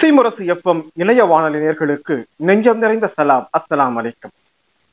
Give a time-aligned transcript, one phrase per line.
[0.00, 3.48] இசைமுரசு FM இளைய வானொலி நேர்களுக்கு நெஞ்சம் நிறைந்த சலாம்.
[3.58, 4.34] அஸ்லாம் அலைக்கும்.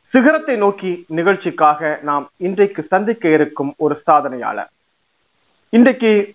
[0.09, 4.67] சிகரத்தை நோக்கி நிகழ்ச்சிக்காக நாம் இன்றைக்கு சந்திக்க இருக்கும் ஒரு சாதனையாளர்.
[5.69, 6.33] இன்றைக்கு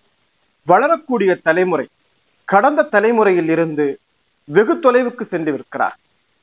[0.64, 1.89] வளரக்கூடிய தலைமுறை
[2.45, 3.98] கடந்த தலைமுறையில் இருந்து
[4.45, 5.96] வெகு தொலைவுக்கு சென்றிருக்கிறார்.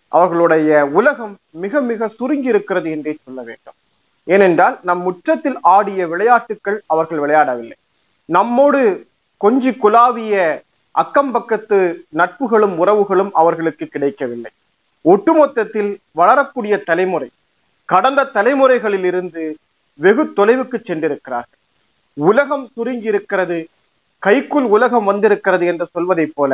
[0.08, 3.78] அவர்களுடைய உலகம் மிக மிக சுருங்கி இருக்கிறது என்றே சொல்ல வேண்டும்.
[4.24, 7.78] ஏனென்றால் நம் முற்றத்தில் ஆடிய விளையாட்டுகள் அவர்கள் விளையாடவில்லை.
[8.26, 9.08] நம்மோடு
[9.46, 10.62] கொஞ்சி குலாவிய
[11.00, 11.78] அக்கம் பக்கத்து
[12.20, 14.52] நட்புகளும் உறவுகளும் அவர்களுக்கு கிடைக்கவில்லை.
[15.12, 17.30] ஒட்டுமொத்தத்தில் வளரக்கூடிய தலைமுறை
[17.86, 19.44] கடந்த தலைமுறைகளில் இருந்து
[20.00, 21.60] வெகு தொலைவுக்கு சென்றிருக்கிறார்கள்.
[22.14, 23.58] உலகம் சுருங்கி இருக்கிறது
[24.20, 26.54] கைக்குள் உலகம் வந்திருக்கிறது என்று சொல்வதைப் போல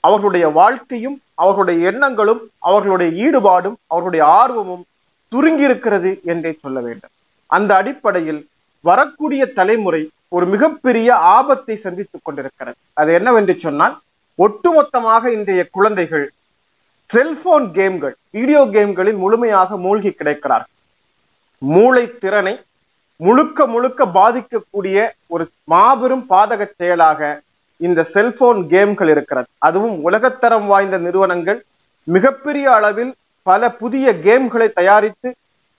[0.00, 4.84] அவர்களுடைய வாழ்க்கையும் அவர்களுடைய எண்ணங்களும் அவர்களுடைய ஈடுபாடும் அவர்களுடைய ஆர்வமும்
[5.30, 7.14] சுருங்கி இருக்கிறது என்றே சொல்ல வேண்டும்.
[7.46, 8.40] அந்த அடிப்படையில்
[8.88, 10.02] வரக்கூடிய தலைமுறை
[10.36, 12.76] ஒரு மிகப்பெரிய ஆபத்தை சந்தித்துக் கொண்டிருக்கிறது.
[13.00, 13.94] அது என்னவென்று சொன்னால்
[14.38, 16.26] ஒட்டுமொத்தமாக இன்றைய குழந்தைகள்
[17.10, 20.74] செல்போன் கேம்கள் வீடியோ கேம்களில் முழுமையாக மூழ்கி கிடைக்கிறார்கள்.
[21.62, 22.54] மூளை திறனை
[23.20, 24.98] முழுக்க முழுக்க பாதிக்கக்கூடிய
[25.34, 27.40] ஒரு மாபெரும் பாதக செயலாக
[27.80, 29.48] இந்த செல்போன் கேம்கள் இருக்கிறது.
[29.58, 31.58] அதுவும் உலகத்தரம் வாய்ந்த நிறுவனங்கள்
[32.14, 33.12] மிகப்பெரிய அளவில்
[33.42, 35.28] பல புதிய கேம்களை தயாரித்து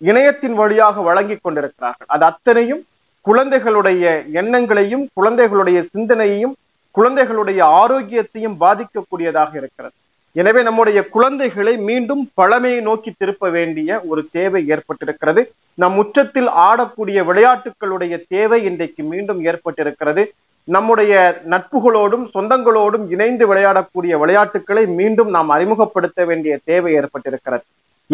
[0.09, 2.09] இணையத்தின் வழியாக வழங்கி கொண்டிருக்கிறார்கள்.
[2.15, 2.83] அது அத்தனையும்
[3.27, 4.03] குழந்தைகளுடைய
[4.41, 6.53] எண்ணங்களையும் குழந்தைகளுடைய சிந்தனையையும்
[6.97, 9.95] குழந்தைகளுடைய ஆரோக்கியத்தையும் பாதிக்கக்கூடியதாக இருக்கிறது.
[10.41, 15.41] எனவே நம்முடைய குழந்தைகளை மீண்டும் பழமையை நோக்கி திருப்ப வேண்டிய ஒரு தேவை ஏற்பட்டிருக்கிறது.
[15.81, 20.23] நம் உச்சத்தில் ஆடக்கூடிய விளையாட்டுகளுடைய தேவை இன்றைக்கு மீண்டும் ஏற்பட்டிருக்கிறது.
[20.63, 21.13] நம்முடைய
[21.53, 27.65] நட்புகளோடும் சொந்தங்களோடும் இணைந்து விளையாடக்கூடிய விளையாட்டுகளை மீண்டும் நாம் அறிமுகப்படுத்த வேண்டிய தேவை ஏற்பட்டிருக்கிறது.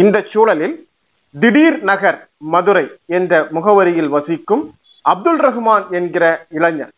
[0.03, 0.75] இந்த சூழலில்
[1.41, 2.17] திடீர் நகர்
[2.53, 2.83] மதுரை
[3.17, 4.63] என்ற முகவரியில் வசிக்கும்
[5.05, 6.91] அப்துல் ரஹ்மான் என்கிற இளைஞர்.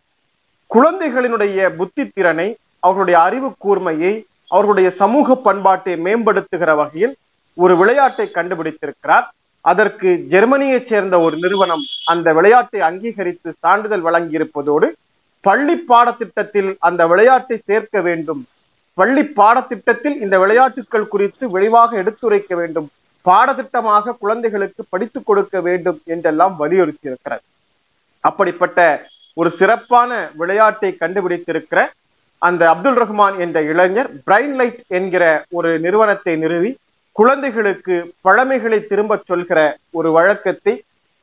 [0.69, 2.47] குழந்தைகளினுடைய புத்தி திறனை
[2.79, 4.11] அவர்களுடைய அறிவு கூர்மையை
[4.47, 7.15] அவர்களுடைய சமூக பண்பாட்டை மேம்படுத்துகிற வகையில்
[7.57, 9.25] ஒரு விளையாட்டை கண்டுபிடித்திருக்கிறார்.
[9.61, 14.89] அதற்கு ஜெர்மனியைச் சேர்ந்த ஒரு நிறுவனம் அந்த விளையாட்டை அங்கீகரித்து சான்றிதழ் வழங்கியிருப்பதோடு
[15.41, 18.41] பள்ளி பாடத்திட்டத்தில் அந்த விளையாட்டை சேர்க்க வேண்டும்.
[18.93, 22.89] பள்ளி பாடத்திட்டத்தில் இந்த விளையாட்டுகள் குறித்து விரைவாக எடுத்துரைக்க வேண்டும்
[23.25, 27.43] பாடத்திட்டமாக குழந்தைகளுக்கு படித்துக் கொடுக்க வேண்டும் என்றெல்லாம் வலியுறுத்தி இருக்கிறது
[28.23, 28.79] அப்படிப்பட்ட
[29.37, 31.79] ஒரு சிறப்பான விளையாட்டை கண்டுபிடித்திருக்கிற
[32.41, 36.71] அந்த அப்துல் ரஹ்மான் என்ற இளைஞர் பிரைன் லைட் என்கிற ஒரு நிறுவனத்தை நிறுவி
[37.15, 39.59] குழந்தைகளுக்கு பழமைகளை திரும்ப சொல்கிற
[39.91, 40.73] ஒரு வழக்கத்தை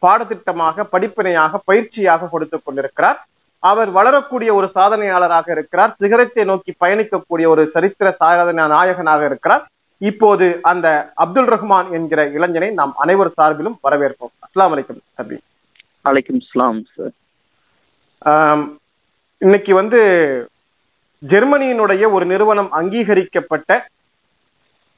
[0.02, 3.18] பாடத்திட்டமாக படிப்பினையாக பயிற்சியாக கொடுத்துக் கொண்டிருக்கிறார்.
[3.62, 5.94] அவர் வளரக்கூடிய ஒரு சாதனையாளராக இருக்கிறார்.
[5.98, 9.64] சிகரத்தை நோக்கி பயணிக்கக்கூடிய ஒரு சரித்திர சாதன நாயகனாக இருக்கிறார்.
[10.00, 10.86] இப்போது அந்த
[11.24, 14.32] அப்துல் ரஹ்மான் என்கிற இளைஞனை நாம் அனைவர் சார்பிலும் வரவேற்போம்.
[14.46, 15.36] அஸ்லாம் வலைக்கம் சபி
[16.10, 17.14] அலைக்கும் இஸ்லாம் சார்.
[19.44, 20.00] இன்னைக்கு வந்து
[21.22, 23.70] ஜெர்மனியினுடைய ஒரு நிறுவனம் அங்கீகரிக்கப்பட்ட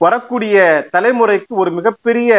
[0.04, 0.56] வரக்கூடிய
[0.94, 2.32] தலைமுறைக்கு ஒரு மிகப்பெரிய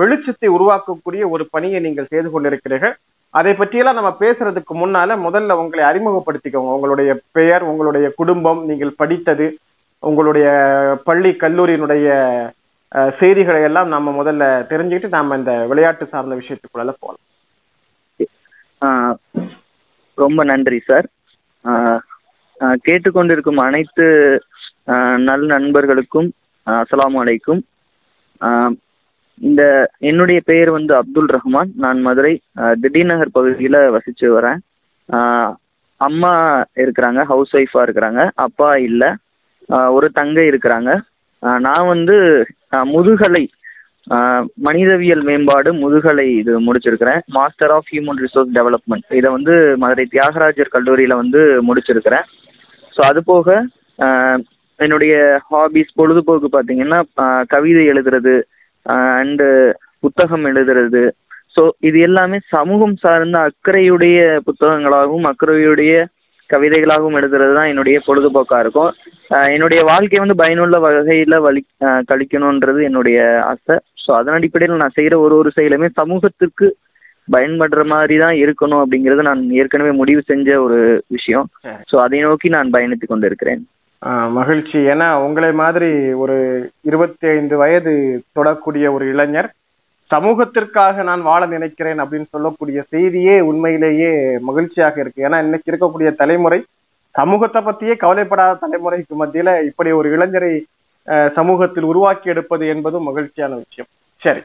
[0.00, 2.94] வெளிச்சத்தை உருவாக்கக்கூடிய ஒரு பணியை நீங்கள் செய்து கொண்டிருக்கிறீர்கள்.
[3.34, 6.72] அதை பற்றியெல்லாம் நம்ம பேசுறதுக்கு முன்னால முதல்ல உங்களை அறிமுகப்படுத்திக்கோங்க.
[6.76, 9.46] உங்களுடைய பெயர் உங்களுடைய குடும்பம் நீங்கள் படித்தது
[10.08, 10.48] உங்களுடைய
[11.08, 12.08] பள்ளி கல்லூரியினுடைய
[13.18, 17.24] செய்திகளை எல்லாம் நம்ம முதல்ல தெரிஞ்சுக்கிட்டு நாம இந்த விளையாட்டு சார்ந்த விஷயத்துக்குள்ள போகலாம்.
[20.22, 21.06] ரொம்ப நன்றி சார்.
[22.86, 24.06] கேட்டுக்கொண்டிருக்கும் அனைத்து
[25.28, 26.28] நல் நண்பர்களுக்கும்
[26.74, 27.62] அஸ்லாம் வலைக்கும்
[29.48, 29.62] இந்த
[30.10, 31.70] என்னுடைய பெயர் வந்து அப்துல் ரஹ்மான்.
[31.84, 32.32] நான் மதுரை
[32.82, 34.60] திடீர் நகர் பகுதியில் வசித்து வரேன்.
[36.08, 36.32] அம்மா
[36.84, 38.22] இருக்கிறாங்க ஹவுஸ் ஒய்ஃபாக இருக்கிறாங்க.
[38.46, 39.10] அப்பா இல்லை.
[39.96, 40.90] ஒரு தங்கை இருக்கிறாங்க.
[41.66, 42.16] நான் வந்து
[42.94, 43.44] முதுகலை
[44.66, 47.20] மனிதவியல் மேம்பாடு முதுகலை இது முடிச்சிருக்கிறேன்.
[47.36, 52.26] Master of human resource development இதை வந்து மதுரை தியாகராஜர் கல்லூரியில் வந்து முடிச்சிருக்கிறேன்.
[52.94, 53.56] ஸோ அது போக
[54.80, 55.14] என்னுடைய
[55.50, 56.98] ஹாபிஸ் பொழுதுபோக்கு பார்த்தீங்கன்னா
[57.54, 58.34] கவிதை எழுதுறது
[59.20, 59.48] அண்டு
[60.04, 61.02] புத்தகம் எழுதுறது.
[61.54, 65.92] ஸோ இது எல்லாமே சமூகம் சார்ந்த அக்கறையுடைய புத்தகங்களாகவும் அக்கறையுடைய
[66.50, 68.92] கவிதைகளாகவும் எழுதுறது தான் என்னுடைய பொழுதுபோக்காக இருக்கும்.
[69.54, 71.60] என்னுடைய வாழ்க்கையை வந்து பயனுள்ள வகையில் வலி
[72.10, 73.18] கழிக்கணுன்றது என்னுடைய
[73.50, 73.76] ஆசை.
[74.04, 76.66] ஸோ அதன் அடிப்படையில் நான் செய்கிற ஒரு ஒரு செயலுமே சமூகத்திற்கு
[77.28, 80.78] பயன்படுற மாதிரி தான் இருக்கணும் அப்படிங்கிறது நான் ஏற்கனவே முடிவு செஞ்ச ஒரு
[81.16, 81.46] விஷயம்.
[81.90, 83.62] ஸோ அதை நோக்கி நான் பயணித்து கொண்டு இருக்கிறேன்
[84.36, 84.78] மகிழ்ச்சி.
[84.92, 85.90] ஏன்னா உங்களை மாதிரி
[86.22, 86.36] ஒரு
[86.90, 87.92] இருபத்தி ஐந்து வயது
[88.38, 89.50] தொடக்கூடிய ஒரு இளைஞர்
[90.10, 94.12] சமூகத்திற்காக நான் வாழ நினைக்கிறேன் அப்படின்னு சொல்லக்கூடிய செய்தியே உண்மையிலேயே
[94.48, 95.26] மகிழ்ச்சியாக இருக்கு.
[95.28, 96.60] ஏன்னா இன்னைக்கு இருக்கக்கூடிய தலைமுறை
[97.14, 100.54] சமூகத்தை பத்தியே கவலைப்படாத தலைமுறைக்கு மத்தியில இப்படி ஒரு இளைஞரை
[101.36, 103.90] சமூகத்தில் உருவாக்கி எடுப்பது என்பதும் மகிழ்ச்சியான விஷயம்.
[104.22, 104.42] சரி.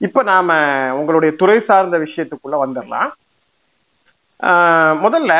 [0.00, 0.50] இப்ப நாம
[0.98, 3.12] உங்களுடைய துறை சார்ந்த விஷயத்துக்குள்ள வந்துடலாம்
[5.04, 5.32] முதல்ல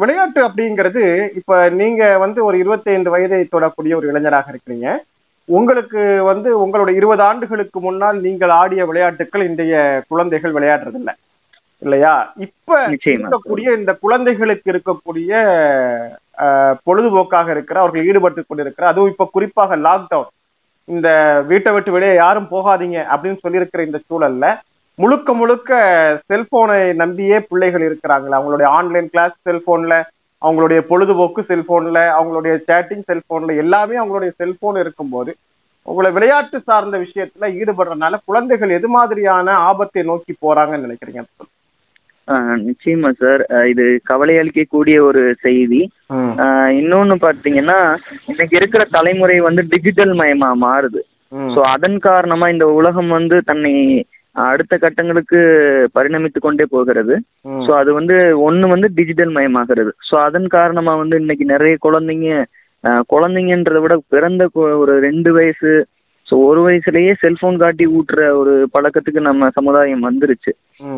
[0.00, 1.02] விளையாட்டு அப்படிங்கிறது
[1.38, 4.88] இப்ப நீங்க வந்து ஒரு 25 வயதை தொடக்கூடிய ஒரு இளைஞராக இருக்கிறீங்க.
[5.48, 9.76] உங்களுக்கு வந்து உங்களுடைய இருபது ஆண்டுகளுக்கு முன்னால் நீங்கள் ஆடிய விளையாட்டுகள் இன்றைய
[10.10, 11.14] குழந்தைகள் விளையாடுறதில்லை.
[11.84, 12.12] இல்லையா?
[12.46, 12.76] இப்ப
[13.14, 15.30] இருக்கக்கூடிய இந்த குழந்தைகளுக்கு இருக்கக்கூடிய
[16.86, 20.30] பொழுதுபோக்காக இருக்கிற அவர்கள் ஈடுபட்டு கொண்டிருக்கிற அதுவும் இப்ப குறிப்பாக லாக்டவுன்
[20.88, 21.08] இந்த
[21.50, 24.46] வீட்டை விட்டு வெளியே யாரும் போகாதீங்க அப்படின்னு சொல்லியிருக்கிற இந்த சூழல்ல
[24.98, 25.70] முழுக்க முழுக்க
[26.30, 28.36] செல்போனை நம்பியே பிள்ளைகள் இருக்கிறாங்களா.
[28.38, 29.94] அவங்களுடைய ஆன்லைன் கிளாஸ் செல்போன்ல
[30.42, 35.32] அவங்களுடைய பொழுதுபோக்கு செல்போன்ல அவங்களுடைய சேட்டிங் செல்போன்ல எல்லாமே அவங்களுடைய செல்போன் இருக்கும்போது
[35.88, 41.22] உங்களை விளையாட்டு சார்ந்த விஷயத்துல ஈடுபடுறதுனால குழந்தைகள் எது மாதிரியான ஆபத்தை நோக்கி போறாங்கன்னு நினைக்கிறீங்க?
[42.68, 43.42] நிச்சயமா சார்
[43.72, 45.80] இது கவலை அளிக்கக்கூடிய ஒரு செய்தி.
[46.80, 47.78] இன்னொன்னு பாத்தீங்கன்னா
[48.30, 51.02] இன்னைக்கு இருக்கிற தலைமுறை வந்து டிஜிட்டல் மயமா மாறுது.
[51.54, 53.72] ஸோ அதன் காரணமா இந்த உலகம் வந்து தன்னை
[54.36, 55.38] அடுத்த கட்டங்களுக்கு
[55.96, 57.14] பரிணமித்து கொண்டே போகிறது.
[57.66, 58.16] ஸோ அது வந்து
[58.46, 59.92] ஒன்று வந்து டிஜிட்டல் மயமாகிறது.
[60.08, 62.30] ஸோ அதன் காரணமா வந்து இன்னைக்கு நிறைய குழந்தைங்க
[63.12, 64.44] குழந்தைங்கன்றதை விட பிறந்த
[64.82, 65.70] ஒரு ரெண்டு வயசு
[66.26, 70.52] ஸோ ஒரு வயசுலயே செல்போன் காட்டி ஊட்டுற ஒரு பழக்கத்துக்கு நம்ம சமுதாயம் வந்துருச்சு.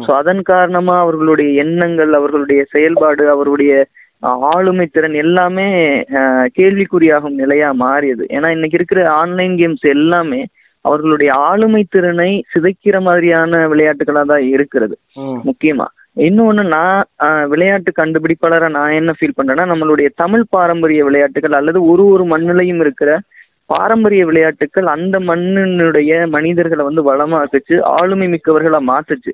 [0.05, 3.73] ஸோ அதன் காரணமா அவர்களுடைய எண்ணங்கள் அவர்களுடைய செயல்பாடு அவருடைய
[4.53, 5.67] ஆளுமை திறன் எல்லாமே
[6.59, 8.25] கேள்விக்குறியாகும் நிலையா மாறியது.
[8.37, 10.41] ஏன்னா இன்னைக்கு இருக்கிற ஆன்லைன் கேம்ஸ் எல்லாமே
[10.85, 14.97] அவர்களுடைய ஆளுமை திறனை சிதைக்கிற மாதிரியான விளையாட்டுகளாக தான் இருக்கிறது.
[15.49, 15.87] முக்கியமா.
[16.27, 17.01] இன்னொன்று நான்
[17.53, 23.11] விளையாட்டு கண்டுபிடிப்பாளராக நான் என்ன ஃபீல் பண்றேன்னா நம்மளுடைய தமிழ் பாரம்பரிய விளையாட்டுகள் அல்லது ஒரு ஒரு மண்ணிலையும் இருக்கிற
[23.71, 29.33] பாரம்பரிய விளையாட்டுகள் அந்த மண்ணினுடைய மனிதர்களை வந்து வளமாக்குச்சு ஆளுமை மிக்கவர்களா மாத்துச்சு.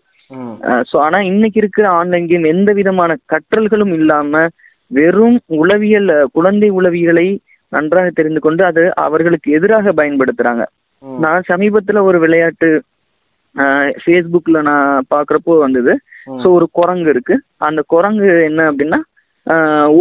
[0.91, 4.43] ஸோ ஆனா இன்னைக்கு இருக்கிற ஆன்லைன் கேம் எந்த விதமான கற்றல்களும் இல்லாம
[4.91, 7.27] வெறும் உளவியல் குழந்தை உளவியலை
[7.73, 10.65] நன்றாக தெரிந்து கொண்டு அது அவர்களுக்கு எதிராக பயன்படுத்துறாங்க.
[11.25, 12.69] நான் சமீபத்துல ஒரு விளையாட்டு
[14.03, 15.93] ஃபேஸ்புக்ல நான் பார்க்குறப்போ வந்தது.
[16.43, 17.35] ஸோ ஒரு குரங்கு இருக்கு.
[17.69, 19.01] அந்த குரங்கு என்ன அப்படின்னா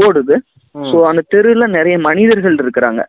[0.02, 0.36] ஓடுது.
[0.76, 3.02] ஸோ அந்த தெருவில் நிறைய மனிதர்கள் இருக்கிறாங்க.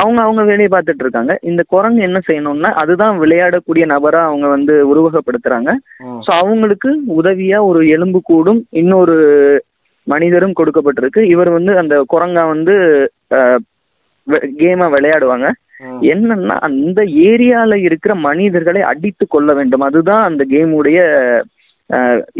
[0.00, 1.32] அவங்க அவங்க வேலையை பார்த்துட்டு இருக்காங்க.
[1.50, 5.70] இந்த குரங்கு என்ன செய்யணும்னா அதுதான் விளையாடக்கூடிய நபரா அவங்க வந்து உருவகப்படுத்துறாங்க.
[6.24, 9.16] ஸோ அவங்களுக்கு உதவியா ஒரு எலும்பு கூடும் இன்னொரு
[10.06, 11.20] மனிதரும் கொடுக்கப்பட்டிருக்கு.
[11.34, 12.74] இவர் வந்து அந்த குரங்கா வந்து
[14.60, 15.48] கேமை விளையாடுவாங்க.
[16.12, 19.84] என்னன்னா அந்த ஏரியால இருக்கிற மனிதர்களை அடித்து கொள்ள வேண்டும்.
[19.88, 20.98] அதுதான் அந்த கேமுடைய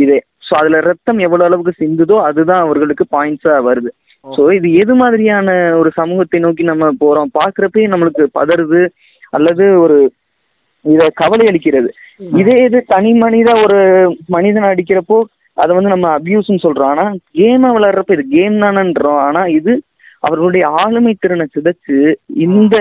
[0.03, 0.19] இதே.
[0.47, 3.91] ஸோ அதுல ரத்தம் எவ்வளவு அளவுக்கு சிந்துதோ அதுதான் அவர்களுக்கு பாயிண்ட்ஸா வருது.
[4.25, 5.49] ஸோ இது எது மாதிரியான
[5.79, 7.31] ஒரு சமூகத்தை நோக்கி நம்ம போறோம்?
[7.39, 8.83] பார்க்குறப்பே நம்மளுக்கு பதறுது
[9.33, 9.97] அல்லது ஒரு
[10.85, 11.91] இத கவலை அளிக்கிறது.
[12.41, 13.81] இதே இது தனி மனிதா ஒரு
[14.37, 15.19] மனிதனை அடிக்கிறப்போ
[15.57, 16.93] அதை வந்து நம்ம அபியூஸ்னு சொல்றோம்.
[16.93, 17.05] ஆனா
[17.39, 19.21] கேமை விளையாடுறப்ப இது கேம் தானன்றோம்.
[19.27, 19.73] ஆனா இது
[20.23, 21.99] அவர்களுடைய ஆளுமை திறனை சிதைச்சு
[22.47, 22.77] இந்த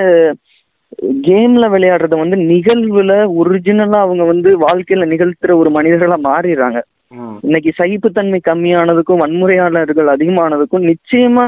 [1.27, 3.11] கேம்ல விளையாடுறத வந்து நிகழ்வுல
[3.41, 6.79] ஒரிஜினலா அவங்க வந்து வாழ்க்கையில நிகழ்த்துற ஒரு மனிதர்களா மாறிடுறாங்க.
[7.11, 11.45] இன்னைக்கு சகிப்புத்தன்மை கம்மியானதுக்கும் வன்முறையாளர்கள் அதிகமானதுக்கும் நிச்சயமா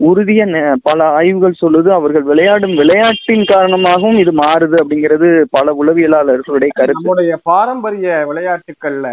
[0.00, 0.44] உறுதியா
[0.88, 1.88] பல ஆய்வுகள் சொல்லுது.
[1.98, 6.98] அவர்கள் விளையாடும் விளையாட்டின் காரணமாகவும் இது மாறுது அப்படிங்கிறது பல உளவியலாளர்களுடைய கருத்து.
[6.98, 9.08] நம்முடைய பாரம்பரிய விளையாட்டுக்கள்ல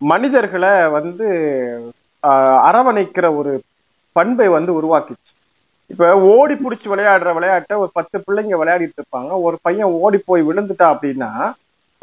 [0.00, 1.26] மனிதர்களை வந்து
[2.68, 3.52] அரவணைக்கிற ஒரு
[4.16, 5.30] பண்பை வந்து உருவாக்கிச்சு.
[5.90, 9.30] இப்ப ஓடி பிடிச்சி விளையாடுற விளையாட்டை ஒரு பத்து பிள்ளைங்க விளையாடிட்டு இருப்பாங்க.
[9.46, 11.30] ஒரு பையன் ஓடி போய் விழுந்துட்டா அப்படின்னா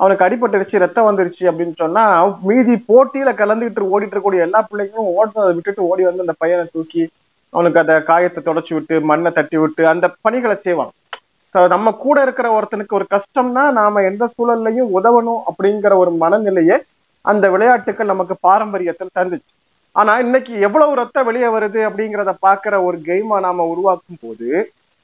[0.01, 2.03] அவனுக்கு அடிபட்டுருச்சு ரத்தம் வந்துருச்சு அப்படின்னு சொன்னா
[2.41, 7.03] மீதி போட்டியில கலந்துகிட்டு ஓடிட்டு இருக்கக்கூடிய எல்லா பிள்ளைங்களும் ஓடுறதை விட்டுட்டு ஓடி வந்து அந்த பையனை தூக்கி
[7.53, 10.93] அவனுக்கு அந்த காயத்தை தொடச்சி விட்டு மண்ணை தட்டி விட்டு அந்த பணிகளை செய்வாங்க
[11.55, 16.77] நம்ம கூட இருக்கிற ஒருத்தனுக்கு ஒரு கஷ்டம்னா நாம எந்த சூழல்லையும் உதவணும் அப்படிங்கிற ஒரு மனநிலையை
[17.25, 19.51] அந்த விளையாட்டுகள் நமக்கு பாரம்பரியத்தில் தந்துச்சு.
[19.95, 24.49] ஆனா இன்னைக்கு எவ்வளவு ரத்தம் வெளியே வருது அப்படிங்கிறத பாக்குற ஒரு கேமா நாம உருவாக்கும் போது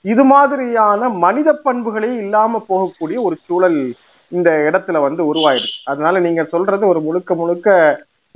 [0.06, 3.80] இது மாதிரியான மனித பண்புகளே இல்லாம போகக்கூடிய ஒரு சூழல்
[4.28, 7.68] இந்த இடத்துல வந்து உருவாயிடுது அதனால நீங்க சொல்றது ஒரு முழுக்க முழுக்க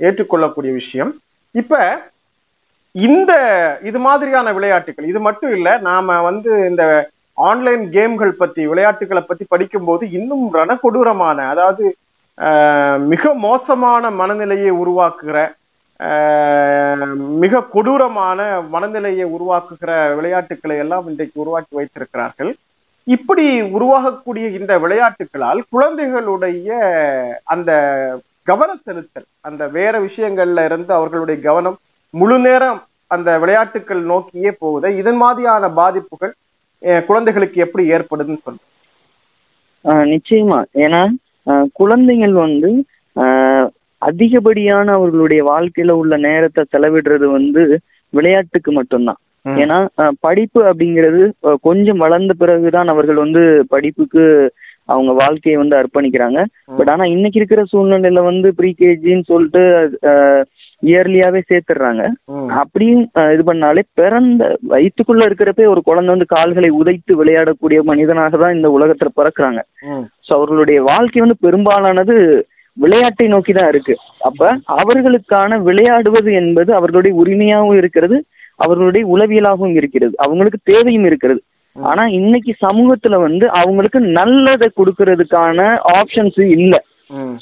[0.00, 1.12] ஏற்றுக்கொள்ளக்கூடிய விஷயம்.
[1.54, 1.80] இப்ப
[2.94, 3.32] இந்த
[3.82, 6.84] இது மாதிரியான விளையாட்டுகள் இது மட்டும் இல்ல நாம வந்து இந்த
[7.34, 11.84] ஆன்லைன் கேம்கள் பத்தி விளையாட்டுகளை பத்தி படிக்கும்போது இன்னும் ரணக்கொடூரமான அதாவது
[13.12, 15.38] மிக மோசமான மனநிலையை உருவாக்குகிற
[17.44, 22.52] மிக கொடூரமான மனநிலையை உருவாக்குகிற விளையாட்டுகளை எல்லாம் இன்றைக்கு உருவாக்கி வைத்திருக்கிறார்கள்.
[23.04, 26.76] இப்படி உருவாகக்கூடிய இந்த விளையாட்டுகளால் குழந்தைகளுடைய
[27.44, 27.70] அந்த
[28.42, 31.78] கவன செலுத்தல் அந்த வேற விஷயங்கள்ல இருந்து அவர்களுடைய கவனம்
[32.10, 34.96] முழு நேரம் அந்த விளையாட்டுகள் நோக்கியே போகுது.
[34.96, 36.34] இதன் மாதிரியான பாதிப்புகள்
[37.06, 38.68] குழந்தைகளுக்கு எப்படி ஏற்படுதுன்னு சொல்றேன்
[39.84, 40.64] ஆஹ் நிச்சயமா.
[40.74, 41.08] ஏன்னா
[41.46, 42.84] ஆஹ் குழந்தைகள் வந்து
[43.16, 43.68] ஆஹ்
[43.98, 49.16] அதிகப்படியான அவர்களுடைய வாழ்க்கையில உள்ள நேரத்தை செலவிடுறது வந்து விளையாட்டுக்கு மட்டும்தான்.
[49.62, 49.78] ஏன்னா
[50.26, 51.22] படிப்பு அப்படிங்கிறது
[51.68, 53.42] கொஞ்சம் வளர்ந்த பிறகுதான் அவர்கள் வந்து
[53.74, 54.24] படிப்புக்கு
[54.92, 56.40] அவங்க வாழ்க்கையை வந்து அர்ப்பணிக்கிறாங்க.
[56.78, 59.62] பட் ஆனா இன்னைக்கு இருக்கிற சூழ்நிலையில வந்து ப்ரீகேஜின்னு சொல்லிட்டு
[60.82, 62.02] இயர்லியாவே சேர்த்துடுறாங்க.
[62.62, 63.02] அப்படியும்
[63.34, 69.12] இது பண்ணாலே பிறந்த வயிற்றுக்குள்ள இருக்கிறப்பே ஒரு குழந்தை வந்து கால்களை உதைத்து விளையாடக்கூடிய மனிதனாக தான் இந்த உலகத்துல
[69.18, 69.60] பிறக்குறாங்க.
[70.26, 72.16] ஸோ அவர்களுடைய வாழ்க்கை வந்து பெரும்பாலானது
[72.76, 73.94] விளையாட்டை நோக்கி தான் இருக்கு.
[74.28, 74.42] அப்ப
[74.82, 78.18] அவர்களுக்கான விளையாடுவது என்பது அவர்களுடைய உரிமையாகவும் இருக்கிறது.
[78.64, 81.40] அவர்களுடைய உளவியலாகவும் இருக்கிறது அவங்களுக்கு தேவையும் இருக்கிறது.
[81.76, 85.58] ஆனா இன்னைக்கு சமூகத்துல வந்து அவங்களுக்கு நல்லதை கொடுக்கறதுக்கான
[85.98, 86.74] ஆப்ஷன்ஸ் இல்ல.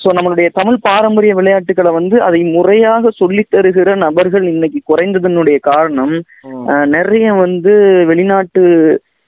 [0.01, 6.15] ஸோ நம்மளுடைய தமிழ் பாரம்பரிய விளையாட்டுகளை வந்து அதை முறையாக சொல்லித் தருகிற நபர்கள் இன்னைக்கு குறைந்ததனுடைய காரணம்
[6.95, 7.73] நிறைய வந்து
[8.05, 8.63] வெளிநாட்டு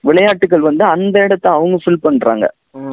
[0.04, 2.44] விளையாட்டுகள் வந்து அந்த இடத்த அவங்க ஃபில் பண்றாங்க.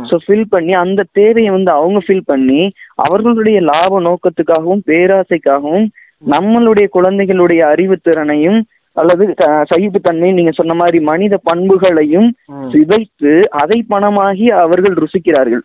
[0.09, 2.61] ஸோ ஃபில் பண்ணி அந்த தேவையை வந்து அவங்க ஃபில் பண்ணி
[3.05, 5.87] அவர்களுடைய லாப நோக்கத்துக்காகவும் பேராசைக்காகவும்
[6.23, 8.59] நம்மளுடைய குழந்தைகளுடைய அறிவுத்திறனையும்
[8.99, 12.29] அல்லது அஹ், சகிப்புத்தன்மை நீங்க சொன்ன மாதிரி மனித பண்புகளையும்.
[12.73, 15.63] சிதைத்து அதை பணமாகி அவர்கள் ருசிக்கிறார்கள்.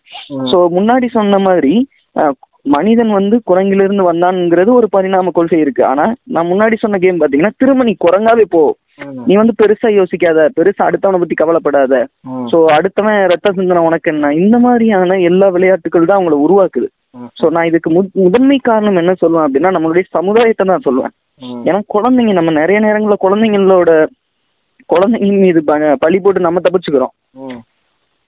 [0.50, 1.74] ஸோ முன்னாடி சொன்ன மாதிரி
[2.74, 7.84] மனிதன் வந்து குரங்கிலிருந்து வந்தான்ங்கிறது ஒரு பரிணாம கொள்கை இருக்கு ஆனா நான் முன்னாடி சொன்ன கேம் பாத்தீங்கன்னா திரும்ப
[7.84, 8.62] நீ குரங்காவே போ.
[9.24, 11.94] நீ வந்து பெருசா யோசிக்காத பெருசா அடுத்தவனை பத்தி கவலைப்படாத.
[12.50, 16.88] ஸோ அடுத்தவன் ரத்த சிந்தனை உனக்கு என்ன இந்த மாதிரியான எல்லா விளையாட்டுகள் தான் அவங்கள உருவாக்குது.
[17.36, 17.90] ஸோ நான் இதுக்கு
[18.22, 21.14] முதன்மை காரணம் என்ன சொல்லுவேன் அப்படின்னா நம்மளுடைய சமுதாயத்தை தான் சொல்லுவேன்.
[21.66, 23.90] ஏன்னா குழந்தைங்க நம்ம நிறைய நேரங்களில் குழந்தைங்களோட
[24.90, 25.60] குழந்தைங்க மீது
[26.02, 27.14] பழி போட்டு நம்ம தப்பிச்சுக்கிறோம்.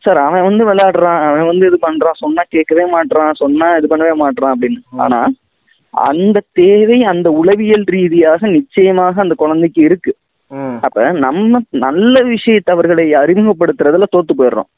[0.04, 4.54] சார் அவன் வந்து விளையாடுறான் அவன் வந்து இது பண்றான் சொன்னா கேட்கவே மாட்றான் சொன்னா இது பண்ணவே மாட்றான்
[4.54, 4.80] அப்படின்னு.
[5.04, 5.20] ஆனா
[5.94, 10.12] அந்த தேவை அந்த உளவியல் ரீதியாக நிச்சயமாக அந்த குழந்தைக்கு இருக்கு.
[10.80, 11.52] அப்ப நம்ம
[11.84, 14.68] நல்ல விஷயத்தை அவர்களை அறிமுகப்படுத்துறதுல தோத்து போயிடுறோம்.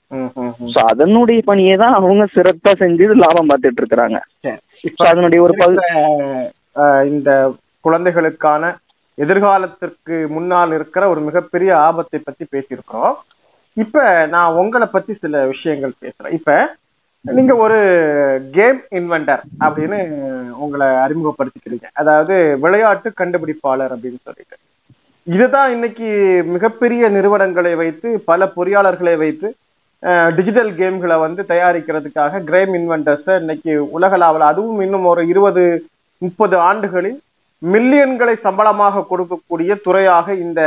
[0.68, 4.18] ஸோ அதனுடைய பணியை தான் அவங்க சிறப்பா செஞ்சு லாபம் பார்த்துட்டு இருக்கிறாங்க
[5.06, 5.76] அதனுடைய ஒரு பகு
[6.76, 7.30] அஹ், இந்த
[7.88, 8.74] குழந்தைகளுக்கான
[9.24, 13.16] எதிர்காலத்திற்கு முன்னால் இருக்கிற ஒரு மிகப்பெரிய ஆபத்தை பத்தி பேசியிருக்கிறோம்.
[13.84, 16.36] இப்ப நான் உங்களை பத்தி சில விஷயங்கள் பேசுறேன்.
[16.38, 16.52] இப்ப
[17.36, 17.78] நீங்க ஒரு
[18.56, 19.98] கேம் இன்வென்டர் அப்படின்னு
[20.64, 21.86] உங்களை அறிமுகப்படுத்திக்கிறீங்க.
[22.00, 24.56] அதாவது விளையாட்டு கண்டுபிடிப்பாளர் அப்படின்னு சொல்லிட்டு.
[25.36, 26.10] இதுதான் இன்னைக்கு
[26.54, 29.48] மிகப்பெரிய நிறுவனங்களை வைத்து பல பொறியாளர்களை வைத்து
[30.36, 35.64] டிஜிட்டல் கேம்களை வந்து தயாரிக்கிறதுக்காக கிரேம் இன்வென்டர்ஸ் இன்னைக்கு உலகளாவில் அதுவும் இன்னும் ஒரு இருபது
[36.22, 37.18] முப்பது ஆண்டுகளில்
[37.62, 40.60] மில்லியன்களை சம்பளமாக கொடுக்கக்கூடிய துறையாக இந்த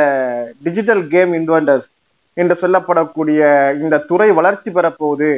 [0.66, 1.88] டிஜிட்டல் கேம் இன்வென்டர்ஸ்
[2.38, 3.42] என்று சொல்லப்படக்கூடிய
[3.84, 5.32] இந்த துறை வளர்ச்சி பெறப்போகுது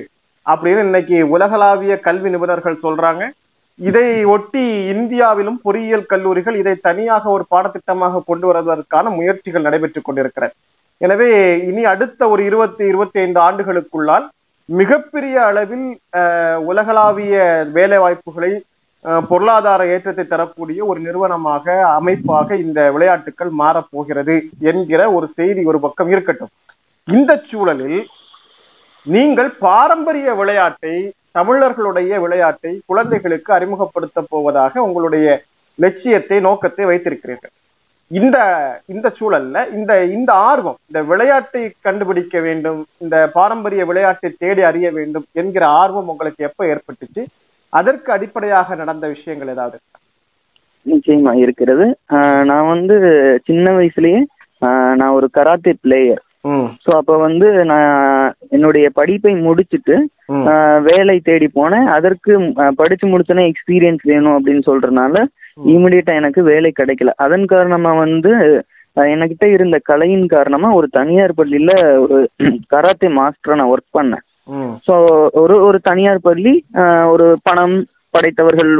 [0.45, 3.23] அப்படின்னு இன்னைக்கு உலகளாவிய கல்வி நிபுணர்கள் சொல்றாங்க.
[3.79, 10.53] இதை ஒட்டி இந்தியாவிலும் பொறியியல் கல்லூரிகள் இதை தனியாக ஒரு பாடத்திட்டமாக கொண்டு வருவதற்கான முயற்சிகள் நடைபெற்றுக் கொண்டிருக்கிறது.
[11.05, 11.31] எனவே
[11.69, 14.25] இனி அடுத்த ஒரு இருபத்தி இருபத்தி ஐந்து ஆண்டுகளுக்குள்ளால்
[14.69, 15.87] மிகப்பெரிய அளவில்
[16.71, 17.37] உலகளாவிய
[17.77, 18.51] வேலை வாய்ப்புகளை
[19.29, 21.65] பொருளாதார ஏற்றத்தை தரக்கூடிய ஒரு நிறுவனமாக
[21.99, 24.35] அமைப்பாக இந்த விளையாட்டுகள் மாறப்போகிறது
[24.71, 26.53] என்கிற ஒரு செய்தி ஒரு பக்கம் இருக்கட்டும்.
[27.07, 27.99] இந்த சூழலில்
[29.05, 30.95] நீங்கள் பாரம்பரிய விளையாட்டை
[31.37, 35.27] தமிழர்களுடைய விளையாட்டை குழந்தைகளுக்கு அறிமுகப்படுத்த போவதாக உங்களுடைய
[35.79, 37.53] லட்சியத்தை நோக்கத்தை வைத்திருக்கிறீர்கள்.
[38.11, 38.37] இந்த
[38.93, 45.25] இந்த சூழல்ல இந்த இந்த ஆர்வம் இந்த விளையாட்டை கண்டுபிடிக்க வேண்டும் இந்த பாரம்பரிய விளையாட்டை தேடி அறிய வேண்டும்
[45.41, 47.23] என்கிற ஆர்வம் உங்களுக்கு எப்ப ஏற்பட்டுச்சு?
[47.73, 49.77] அதற்கு அடிப்படையாக நடந்த விஷயங்கள் ஏதாவது?
[50.85, 51.85] நிச்சயமா இருக்கிறது.
[52.49, 52.95] நான் வந்து
[53.47, 54.19] சின்ன வயசுலயே
[54.99, 56.21] நான் ஒரு கராத்தே பிளேயர்.
[56.83, 57.91] ஸோ அப்போ வந்து நான்
[58.55, 59.95] என்னுடைய படிப்பை முடிச்சுட்டு
[60.87, 61.87] வேலை தேடி போனேன்.
[61.95, 62.31] அதற்கு
[62.81, 65.15] படிச்சு முடிச்சோன்னே எக்ஸ்பீரியன்ஸ் வேணும் அப்படின்னு சொல்றதுனால
[65.73, 67.11] இமிடியேட்டா எனக்கு வேலை கிடைக்கல.
[67.25, 68.31] அதன் காரணமா வந்து
[68.97, 71.71] என்கிட்ட இருந்த கலையின் காரணமா ஒரு தனியார் பள்ளியில
[72.03, 72.17] ஒரு
[72.73, 74.23] கராத்தே மாஸ்டரா நான் ஒர்க் பண்ணேன்.
[74.87, 74.95] ஸோ
[75.41, 76.53] ஒரு ஒரு தனியார் பள்ளி
[77.13, 77.75] ஒரு பணம்
[78.13, 78.71] படைத்தவர்கள்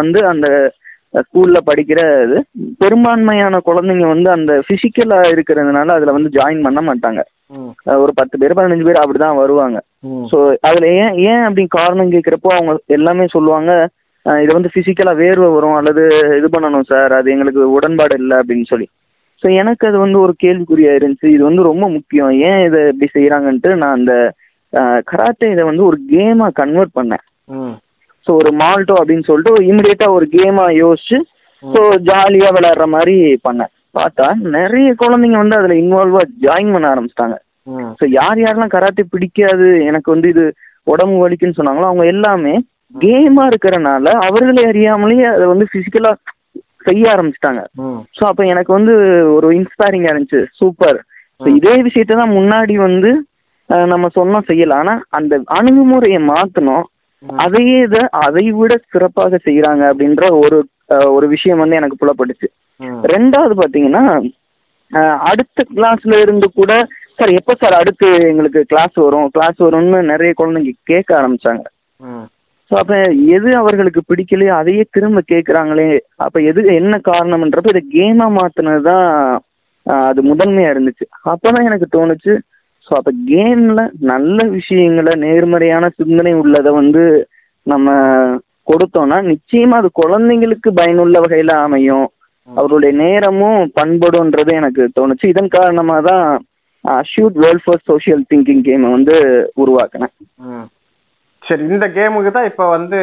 [0.00, 0.48] வந்து அந்த
[1.22, 2.38] ஸ்கூல்ல படிக்கிற இது.
[2.82, 7.20] பெரும்பான்மையான குழந்தைங்க வந்து அந்த பிசிக்கலா இருக்கிறதுனால அதுல வந்து ஜாயின் பண்ண மாட்டாங்க.
[8.02, 9.78] ஒரு பத்து பேர் பதினஞ்சு பேர் அப்படிதான் வருவாங்க.
[10.30, 10.38] ஸோ
[10.68, 13.72] அதுல ஏன் ஏன் அப்படி காரணம் கேட்குறப்போ அவங்க எல்லாமே சொல்லுவாங்க
[14.26, 16.02] இது வந்து பிசிக்கலா வேர்வை வரும் அல்லது
[16.38, 18.86] இது பண்ணணும் சார் அது எங்களுக்கு உடன்பாடு இல்லை அப்படின்னு சொல்லி.
[19.42, 21.28] ஸோ எனக்கு அது வந்து ஒரு கேள்விக்குறியா இருந்துச்சு.
[21.36, 22.32] இது வந்து ரொம்ப முக்கியம்.
[22.48, 24.14] ஏன் இதை இப்படி செய்யறாங்கன்ட்டு நான் அந்த
[25.10, 27.24] கராத்தே இதை வந்து ஒரு கேமா கன்வெர்ட் பண்ணேன்.
[28.26, 31.18] ஸோ ஒரு மால்டோ அப்படின்னு சொல்லிட்டு இமிடியேட்டா ஒரு கேமா யோசிச்சு
[31.62, 33.14] ஸோ ஜாலியா விளையாடுற மாதிரி
[33.46, 33.72] பண்ணேன்.
[33.98, 37.36] பார்த்தா நிறைய குழந்தைங்க வந்து அதுல இன்வால்வா ஜாயின் பண்ண ஆரம்பிச்சிட்டாங்க.
[37.98, 40.44] ஸோ யார் யாரெல்லாம் கராத்தே பிடிக்காது எனக்கு வந்து இது
[40.86, 42.54] உடம்பு வலிக்குன்னு சொன்னாங்களோ அவங்க எல்லாமே
[43.02, 46.12] கேமா இருக்கிறனால அவர்களே அறியாமலேயே அதை வந்து பிசிக்கலா
[46.88, 47.62] செய்ய ஆரம்பிச்சிட்டாங்க.
[48.18, 48.94] ஸோ அப்போ எனக்கு வந்து
[49.36, 50.40] ஒரு இன்ஸ்பைரிங்கா இருந்துச்சு.
[50.60, 50.98] Super
[51.40, 51.46] so.
[51.58, 53.10] இதே விஷயத்தை தான் முன்னாடி வந்து
[53.92, 54.80] நம்ம சொன்னோம் செய்யலாம்.
[54.82, 56.84] ஆனா அந்த அணுகுமுறையை மாத்தணும்.
[57.44, 60.58] அதையே இதை அதை விட சிறப்பாக செய்யறாங்க அப்படின்ற ஒரு
[61.16, 62.48] ஒரு விஷயம் வந்து எனக்கு புலப்பட்டுச்சு
[63.12, 64.04] ரெண்டாவது பாத்தீங்கன்னா
[65.30, 66.72] அடுத்த கிளாஸ்ல இருந்து கூட
[67.18, 69.26] சார் எப்போ சார் அடுத்து எங்களுக்கு கிளாஸ் வரும்?
[69.34, 71.64] கிளாஸ் வரும்னு நிறைய குழந்தைங்க கேட்க ஆரம்பிச்சாங்க.
[72.70, 72.96] ஸோ அப்போ
[73.36, 75.88] எது அவர்களுக்கு பிடிக்கலையோ அதையே திரும்ப கேட்குறாங்களே
[76.24, 79.06] அப்போ எது என்ன காரணம்ன்றப்ப இதை கேமாக மாற்றினது தான்
[80.08, 81.06] அது முதன்மையாக இருந்துச்சு.
[81.32, 82.34] அப்போ தான் எனக்கு தோணுச்சு
[82.90, 87.02] ஸோ அப்போ கேமில் நல்ல விஷயங்களை நேர்மறையான சிந்தனை உள்ளதை வந்து
[87.66, 87.90] நம்ம
[88.70, 92.06] கொடுத்தோம்னா நிச்சயமாக அது குழந்தைங்களுக்கு பயனுள்ள வகையில் அமையும்.
[92.48, 95.26] அவருடைய நேரமும் பண்படுன்றது எனக்கு தோணுச்சு.
[95.32, 96.24] இதன் காரணமாக தான்
[96.84, 99.16] அஷ்யூட் வேர்ல்ட் ஃபார் சோஷியல் திங்கிங் கேமை வந்து
[99.62, 100.14] உருவாக்கினேன்.
[101.42, 103.00] சரி இந்த கேமுக்கு தான் இப்ப வந்து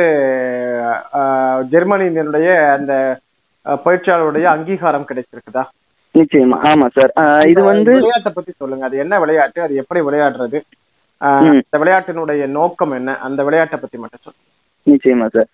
[1.73, 2.93] ஜெர்மனியினுடைய அந்த
[3.85, 5.63] பயிற்சியாளருடைய அங்கீகாரம் கிடைச்சிருக்குதா?
[6.17, 6.57] நிச்சயமா.
[6.69, 7.11] ஆமாம் சார்
[7.51, 8.85] இது வந்து விளையாட்டை பத்தி சொல்லுங்க.
[8.87, 9.59] அது என்ன விளையாட்டு?
[9.65, 10.59] அது எப்படி விளையாடுறது.
[11.49, 13.11] இந்த விளையாட்டினுடைய நோக்கம் என்ன?
[13.27, 14.45] அந்த விளையாட்டை பத்தி மட்டும் சொல்லுங்க
[14.87, 15.49] நிச்சயமா சார்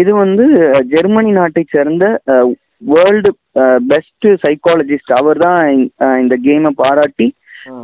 [0.00, 0.44] இது வந்து
[0.92, 2.04] ஜெர்மனி நாட்டை சேர்ந்த
[2.90, 3.30] வேர்ல்டு
[3.90, 5.60] பெஸ்ட் சைக்காலஜிஸ்ட் அவர் தான்
[6.22, 7.26] இந்த கேமை பாராட்டி.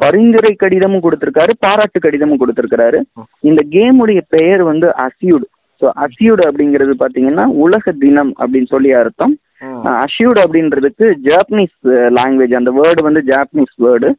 [0.02, 3.26] பரிந்துரை கடிதமும் கொடுத்திருக்காரு பாராட்டு கடிதமும் கொடுத்திருக்காரு ம்.
[3.48, 5.46] இந்த கேமுடைய பெயர் வந்து அசியூட்.
[5.80, 9.34] ஸோ அசியூட் அப்படிங்கிறது பார்த்தீங்கன்னா உலக தினம் அப்படின்னு சொல்லி அர்த்தம்.
[9.62, 9.82] ம்.
[10.04, 11.76] அஷ்யூட் அப்படின்றதுக்கு ஜாப்பனீஸ்
[12.18, 14.10] லாங்குவேஜ் அந்த வேர்டு வந்து ஜாப்பனீஸ் வேர்டு.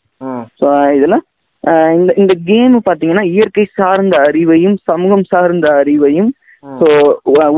[0.61, 1.17] ஸோ இதில்
[1.97, 6.31] இந்த இந்த கேம் பார்த்தீங்கன்னா இயற்கை சார்ந்த அறிவையும் சமூகம் சார்ந்த அறிவையும்.
[6.79, 6.87] ஸோ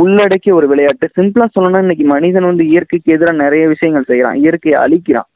[0.02, 5.28] உள்ளடக்கிய ஒரு விளையாட்டு சிம்பிளா சொல்லணும்னா இன்னைக்கு மனிதன் வந்து இயற்கைக்கு எதிராக நிறைய விஷயங்கள் செய்யறான் இயற்கையை அழிக்கிறான்.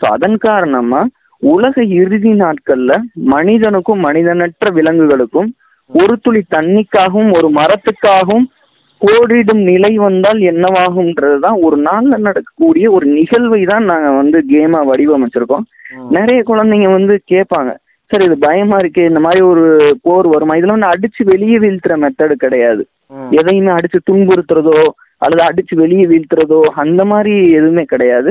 [0.00, 1.02] ஸோ அதன் காரணமா
[1.42, 2.92] உலக இறுதி நாட்கள்ல
[3.34, 5.48] மனிதனுக்கும் மனிதனற்ற விலங்குகளுக்கும்
[5.90, 8.46] ஒரு துளி தண்ணிக்காகவும் ஒரு மரத்துக்காகவும்
[9.02, 15.64] போரிடும் நிலை வந்தால் என்னவாகும்ன்றது தான் ஒரு நாள்ல நடக்கக்கூடிய ஒரு நிகழ்வை தான் நாங்க வந்து கேமா வடிவமைச்சிருக்கோம்.
[16.16, 17.70] நிறைய குழந்தைங்க வந்து கேட்பாங்க
[18.10, 19.64] சார் இது பயமா இருக்கே இந்த மாதிரி ஒரு
[20.06, 22.82] போர் வருமா இதுல வந்து அடிச்சு வெளியே வீழ்த்துற மெத்தடு கிடையாது.
[23.40, 24.78] எதையுமே அடிச்சு துன்புறுத்துறதோ
[25.22, 28.30] அல்லது அடிச்சு வெளியே வீழ்த்துறதோ அந்த மாதிரி எதுவுமே கிடையாது.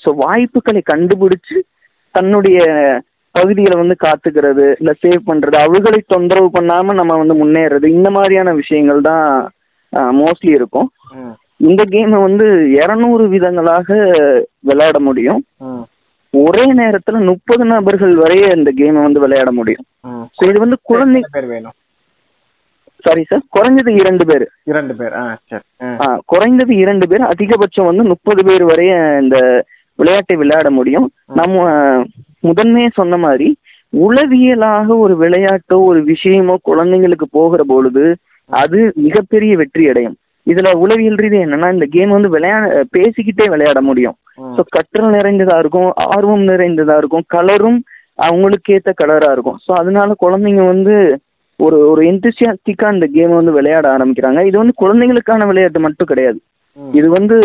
[0.00, 1.56] ஸோ வாய்ப்புகளை கண்டுபிடிச்சு
[2.14, 2.58] தன்னுடைய
[3.34, 9.00] பகுதிகளை வந்து காத்துக்கிறது இல்லை சேவ் பண்றது அவர்களை தொந்தரவு பண்ணாம நம்ம வந்து முன்னேறது இந்த மாதிரியான விஷயங்கள்
[9.10, 9.26] தான்
[10.20, 10.88] மோஸ்ட்லி இருக்கும்.
[11.68, 12.46] இந்த கேமை வந்து
[12.80, 13.88] இரநூறு விதங்களாக
[14.68, 15.40] விளையாட முடியும்.
[16.34, 19.86] ஒரே நேரத்துல முப்பது நபர்கள் வரைய இந்த கேமை வந்து விளையாட முடியும்.
[20.38, 21.76] ஸோ இது வந்து குழந்தை பேர் வேணும்?
[23.04, 24.46] சாரி சார் குறைஞ்சது இரண்டு பேர்.
[24.70, 25.14] இரண்டு பேர்.
[26.32, 27.24] குறைந்தது இரண்டு பேர்.
[27.32, 29.36] அதிகபட்சம் வந்து முப்பது பேர் வரைய இந்த
[29.98, 31.06] விளையாட்டை விளையாட முடியும்.
[31.40, 31.64] நம்ம
[32.48, 33.48] முதன்மையே சொன்ன மாதிரி
[33.92, 38.04] உளவியலாக ஒரு விளையாட்டோ ஒரு விஷயமோ குழந்தைங்களுக்கு போகிற பொழுது
[38.62, 40.16] அது மிகப்பெரிய வெற்றி அடையும்.
[40.46, 44.16] இதுல உளவியல் ரீதி என்னன்னா இந்த கேம் வந்து விளையாட பேசிக்கிட்டே விளையாட முடியும்.
[44.56, 47.78] ஸோ கற்றல் நிறைந்ததா இருக்கும் ஆர்வம் நிறைந்ததா இருக்கும் கலரும்
[48.18, 49.58] அவங்களுக்கு ஏத்த கலரா இருக்கும்.
[49.66, 50.94] ஸோ அதனால குழந்தைங்க வந்து
[51.60, 54.40] ஒரு ஒரு எந்தசியாஸ்டிக்கா இந்த கேம் வந்து விளையாட ஆரம்பிக்கிறாங்க.
[54.48, 56.38] இது வந்து குழந்தைங்களுக்கான விளையாட்டு மட்டும் கிடையாது.
[56.78, 57.36] இது வந்து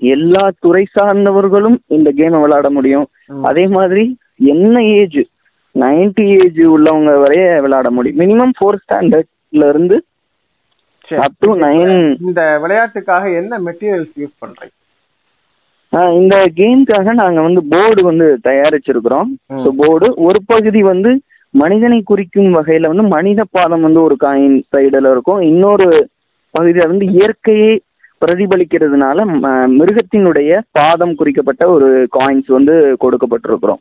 [0.00, 3.06] எல்லா துறை சார்ந்தவர்களும் இந்த கேமை விளையாட முடியும்.
[3.42, 4.04] அதே மாதிரி
[4.38, 5.20] என்ன ஏஜ்
[5.74, 8.20] நைன்டி ஏஜ் உள்ளவங்க வரைய விளையாட முடியும்.
[8.22, 8.78] மினிமம் ஃபோர்
[9.52, 9.96] ஸ்டாண்டர்ட்ல இருந்து.
[11.24, 11.94] அப் டு நைன்
[12.26, 14.76] இந்த விளையாட்டுக்காக என்ன மெட்டீரியல்ஸ் யூஸ் பண்றீங்க
[16.18, 19.30] இந்த கேமுக்காக நாங்க வந்து போர்டு வந்து தயாரிச்சிருக்கிறோம்.
[19.62, 21.10] ஸோ போர்டு ஒரு பகுதி வந்து
[21.54, 25.88] மனிதனை குறிக்கும் வகையில வந்து மனித பாதம் வந்து ஒரு காயின் சைடுல இருக்கும் இன்னொரு
[26.54, 27.72] பகுதியில வந்து இயற்கையை
[28.22, 29.18] பிரதிபலிக்கிறதுனால
[29.78, 33.80] மிருகத்தினுடைய பாதம் குறிக்கப்பட்ட ஒரு காயின்ஸ் வந்து கொடுக்கப்பட்டிருக்கிறோம்.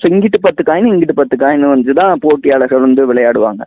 [0.00, 3.62] ஸோ இங்கிட்டு பத்து காயின் இங்கிட்டு பத்து காயின் வந்து தான் போட்டியாளர்கள் வந்து விளையாடுவாங்க.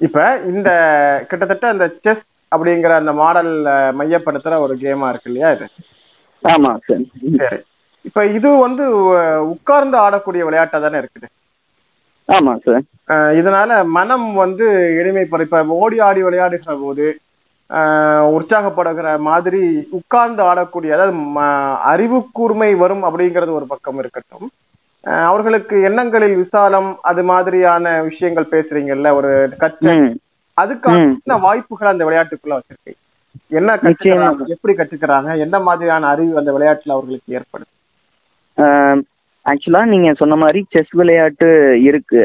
[0.00, 0.18] இப்ப
[0.50, 0.70] இந்த
[1.30, 3.52] கிட்டத்தட்ட அந்த செஸ் அப்படிங்கிற அந்த மாடல்
[3.98, 5.66] மையப்படுத்துற ஒரு கேமா இருக்கு இல்லையா இது?
[6.42, 7.58] ஆமா சார்.
[8.04, 8.84] இப்ப இது வந்து
[9.54, 11.28] உட்கார்ந்து ஆடக்கூடிய விளையாட்டா தானே இருக்குது?
[12.28, 12.84] ஆமா சார்.
[13.40, 14.66] இதனால மனம் வந்து
[15.00, 17.06] எளிமைப்படும் இப்ப ஓடி ஆடி விளையாடுகிற போது
[18.36, 19.60] உற்சாகப்படுகிற மாதிரி
[19.98, 21.16] உட்கார்ந்து ஆடக்கூடிய அதாவது
[21.92, 24.48] அறிவு கூர்மை வரும் அப்படிங்கிறது ஒரு பக்கம் இருக்கட்டும்.
[25.04, 30.16] அவர்களுக்கு எண்ணங்களில் விசாலம் அது மாதிரியான விஷயங்கள் பேசுறீங்கல்ல ஒரு ம்.
[30.60, 32.92] அதுக்கான வாய்ப்புகள் அந்த விளையாட்டுக்குள்ள வச்சிருக்கு
[33.48, 33.76] என்ன.
[33.76, 35.38] கற்றுக்கிறாங்க எப்படி கற்றுக்கிறாங்க?
[35.38, 39.02] என்ன மாதிரியான அறிவு அந்த விளையாட்டுல அவர்களுக்கு ஏற்படுது?
[39.50, 41.48] ஆக்சுவலா நீங்க சொன்ன மாதிரி செஸ் விளையாட்டு
[41.88, 42.22] இருக்கு.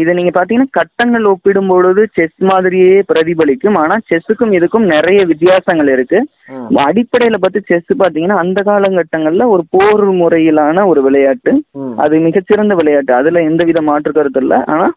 [0.00, 3.76] இதை நீங்க பாத்தீங்கன்னா கட்டங்கள் ஒப்பிடும் பொழுது செஸ் மாதிரியே பிரதிபலிக்கும்.
[3.82, 6.20] ஆனா செஸ்ஸுக்கும் இதுக்கும் நிறைய வித்தியாசங்கள் இருக்கு.
[6.86, 11.54] அடிப்படையில பார்த்து செஸ் பாத்தீங்கன்னா அந்த காலகட்டங்கள்ல ஒரு போர் முறையிலான ஒரு விளையாட்டு.
[12.04, 13.14] அது மிகச்சிறந்த விளையாட்டு.
[13.20, 14.60] அதுல எந்தவித மாற்று கருத்து இல்லை.
[14.74, 14.88] ஆனா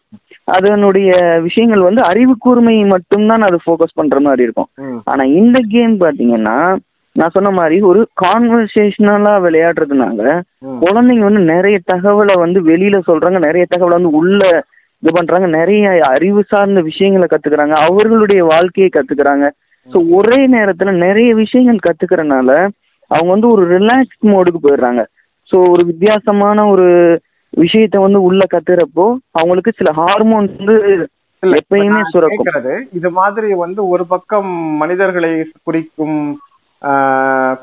[0.56, 1.10] அதனுடைய
[1.44, 4.70] விஷயங்கள் வந்து அறிவு கூர்மையை மட்டும்தான் அது ஃபோக்கஸ் பண்ற மாதிரி இருக்கும்.
[5.12, 6.56] ஆனா இந்த கேம் பாத்தீங்கன்னா
[7.16, 10.20] நான் சொன்ன மாதிரி ஒரு கான்வர்சேஷனலா விளையாடுறதுனால.
[10.84, 14.40] குழந்தைங்க வந்து நிறைய தகவலை வந்து வெளியில சொல்றாங்க நிறைய தகவலை வந்து உள்ள
[15.02, 19.46] இது பண்றாங்க நிறைய அறிவு சார்ந்த விஷயங்களை கத்துக்கிறாங்க அவர்களுடைய வாழ்க்கையை கத்துக்கிறாங்க.
[19.88, 22.50] ஸோ ஒரே நேரத்துல நிறைய விஷயங்கள் கத்துக்கிறனால
[23.10, 25.02] அவங்க வந்து ஒரு ரிலாக்ஸ் மோடுக்கு போயிடுறாங்க.
[25.50, 26.86] ஸோ ஒரு வித்தியாசமான ஒரு
[27.54, 29.06] விஷயத்த வந்து உள்ள கத்துறப்போ
[29.38, 30.76] அவங்களுக்கு சில ஹார்மோன்ஸ் வந்து
[31.42, 32.48] எப்பயுமே சுரக்கும்.
[32.98, 34.50] இது மாதிரி வந்து ஒரு பக்கம்
[34.82, 35.32] மனிதர்களை
[35.68, 36.18] குறிக்கும்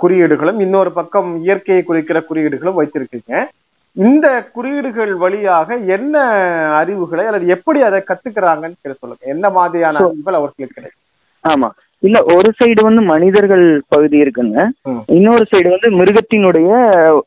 [0.02, 3.44] குறியீடுகளும் இன்னொரு பக்கம் இயற்கையை குறிக்கிற குறியீடுகளும் வைத்திருக்கீங்க.
[3.94, 6.20] இந்த குறியீடுகள் வழியாக என்ன
[6.76, 9.16] அறிவுகளை அல்லது எப்படி அதை கத்துக்கிறாங்கன்னு சொல்லுங்க.
[9.20, 11.00] என்ன மாதிரியான அறிவுகள் அவர்களுக்கு கிடைக்கும்
[11.50, 11.70] ஆமா.
[12.00, 14.70] இல்ல ஒரு சைடு வந்து மனிதர்கள் பகுதி இருக்குங்க.
[15.06, 16.70] இன்னொரு சைடு வந்து மிருகத்தினுடைய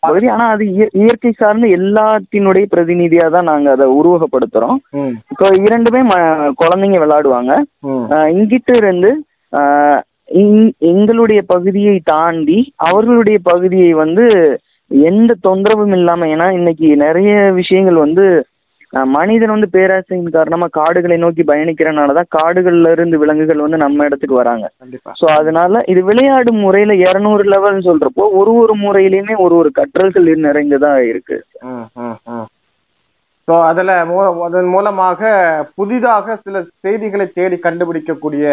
[0.00, 0.28] பகுதி.
[0.28, 4.76] ஆனா அது இய- இயற்கை சார்ந்த எல்லாத்தினுடைய பிரதிநிதியா தான் நாங்க அதை உருவகப்படுத்துறோம்.
[5.30, 7.62] இப்போ இரண்டுமே குழந்தைங்க விளையாடுவாங்க.
[8.10, 9.24] இங்கிட்ட இருந்து
[10.90, 14.24] எங்களுடைய பகுதியை தாண்டி அவர்களுடைய பகுதியை வந்து
[14.90, 18.24] எந்த தொந்தரவும் இல்லாம ஏன்னா இன்னைக்கு நிறைய விஷயங்கள் வந்து
[19.12, 24.66] மனிதன் வந்து பேராசையின் காரணமா காடுகளை நோக்கி பயணிக்கிறனாலதான் காடுகள்ல இருந்து விலங்குகள் வந்து நம்ம இடத்துக்கு வராங்க.
[25.20, 30.92] ஸோ அதனால இது விளையாடும் முறையில இருநூறு லெவல்னு சொல்றப்போ ஒரு ஒரு முறையிலயுமே ஒரு ஒரு கற்றல்கள் நிறைந்ததா
[31.10, 31.38] இருக்கு.
[33.48, 33.94] So, அதுல
[34.44, 35.20] அதன் மூலமாக
[35.74, 38.44] புதிதாக சில செய்திகளை தேடி கண்டுபிடிக்கக்கூடிய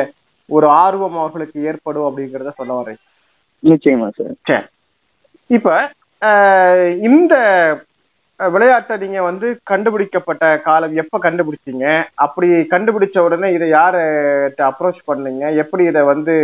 [0.51, 2.99] ஒரு ஆர்வம் அவர்களுக்கு ஏற்படும் அப்படிங்கறத சொல்ல வரேன்.
[3.63, 4.65] நிச்சயமா சார் சரி.
[5.49, 5.69] இப்ப
[7.09, 7.33] இந்த
[8.39, 11.85] விளையாட்டை நீங்க வந்து கண்டுபிடிக்கப்பட்ட காலம் எப்ப கண்டுபிடிச்சீங்க?
[12.25, 15.43] அப்படி கண்டுபிடிச்ச உடனே இதை யார்கிட்ட அப்ரோச் பண்ணீங்க?
[15.63, 16.35] எப்படி இதை வந்து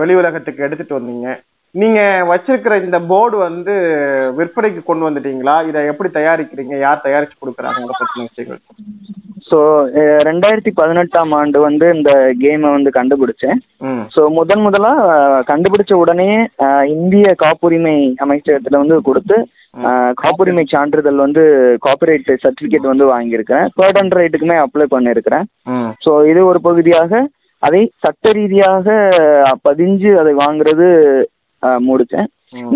[0.00, 1.28] வெளி உலகத்துக்கு எடுத்துட்டு வந்தீங்க?
[1.74, 3.74] நீங்க வச்சிருக்கிற இந்த போர்டு வந்து
[4.38, 5.54] விற்பனைக்கு கொண்டு வந்துட்டீங்களா?
[5.68, 6.74] இதை எப்படி தயாரிக்கிறீங்க?
[6.78, 7.86] யார் தயாரிச்சு கொடுக்குறாங்க?
[7.92, 8.60] பத்தின விஷயங்கள்.
[9.46, 9.58] ஸோ
[10.28, 12.10] ரெண்டாயிரத்தி பதினெட்டாம் ஆண்டு வந்து இந்த
[12.42, 13.58] கேமை வந்து கண்டுபிடிச்சேன்.
[14.14, 16.28] ஸோ முதன் முதலா அஹ், கண்டுபிடிச்ச உடனே
[16.94, 19.38] இந்திய காப்புரிமை அமைச்சகத்துல வந்து கொடுத்து
[20.18, 21.42] காப்புரிமை சான்றிதழ் வந்து
[21.82, 23.68] காப்பிரைட் சர்டிஃபிகேட் வந்து வாங்கியிருக்கிறேன்.
[24.00, 25.46] அண்ட் ரைட்டுக்குமே அப்ளை பண்ணியிருக்கிறேன்.
[26.04, 27.22] ஸோ இது ஒரு பகுதியாக
[27.62, 28.86] அதை சட்ட ரீதியாக
[29.64, 30.86] பதிஞ்சு அதை வாங்குறது
[31.88, 32.28] முடிச்சேன்.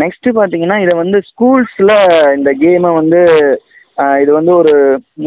[0.02, 1.92] நெக்ஸ்ட் பாத்தீங்கன்னா இதை வந்து ஸ்கூல்ஸ்ல
[2.36, 3.20] இந்த கேமை வந்து
[4.22, 4.74] இது வந்து ஒரு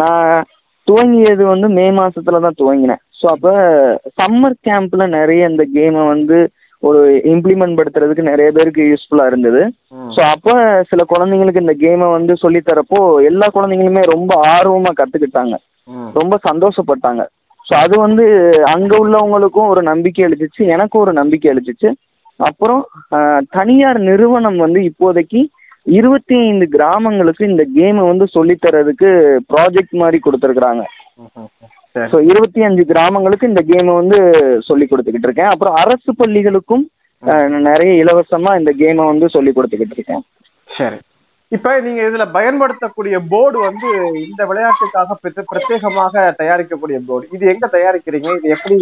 [0.01, 0.45] நான்
[0.87, 3.51] துவங்கியது வந்து மே மாசத்துல தான் துவங்கினேன் ஸோ அப்போ
[4.19, 6.37] சம்மர் கேம்ப்ல நிறைய இந்த கேமை வந்து
[6.83, 6.99] ஒரு
[7.31, 9.61] இம்ப்ளிமெண்ட் படுத்துறதுக்கு நிறைய பேருக்கு யூஸ்ஃபுல்லா இருந்தது.
[10.15, 10.53] ஸோ அப்போ
[10.91, 15.55] சில குழந்தைங்களுக்கு இந்த கேமை வந்து சொல்லி தரப்போ எல்லா குழந்தைங்களுமே ரொம்ப ஆர்வமா கத்துக்கிட்டாங்க.
[16.19, 17.21] ரொம்ப சந்தோஷப்பட்டாங்க
[17.65, 18.23] ஸோ அது வந்து
[18.65, 21.89] அங்க உள்ளவங்களுக்கும் ஒரு நம்பிக்கை அளிச்சிச்சு எனக்கும் ஒரு நம்பிக்கை அளிச்சிச்சு
[22.47, 22.81] அப்புறம்
[23.57, 25.41] தனியார் நிறுவனம் வந்து இப்போதைக்கு
[25.97, 29.09] இருபத்தி ஐந்து கிராமங்களுக்கு இந்த கேமை வந்து சொல்லித் தரதுக்கு
[29.53, 30.83] ப்ராஜெக்ட் மாதிரி கொடுத்துருக்குறாங்க.
[32.11, 34.17] ஸோ இருபத்தி அஞ்சு கிராமங்களுக்கு இந்த கேமை வந்து
[34.69, 35.51] சொல்லி கொடுத்துக்கிட்டு இருக்கேன்.
[35.53, 36.85] அப்புறம் அரசு பள்ளிகளுக்கும்
[37.69, 40.23] நிறைய இலவசமா இந்த கேமை வந்து சொல்லி கொடுத்துக்கிட்டு இருக்கேன்.
[40.77, 40.99] சரி.
[41.51, 43.87] இப்ப நீங்க இதுல பயன்படுத்தக்கூடிய போர்டு வந்து
[44.25, 48.29] இந்த விளையாட்டுக்காக பிரத்யே- பிரத்யேகமாக தயாரிக்கக்கூடிய போர்டு இது எங்க தயாரிக்கிறீங்க?
[48.37, 48.75] இது எப்படி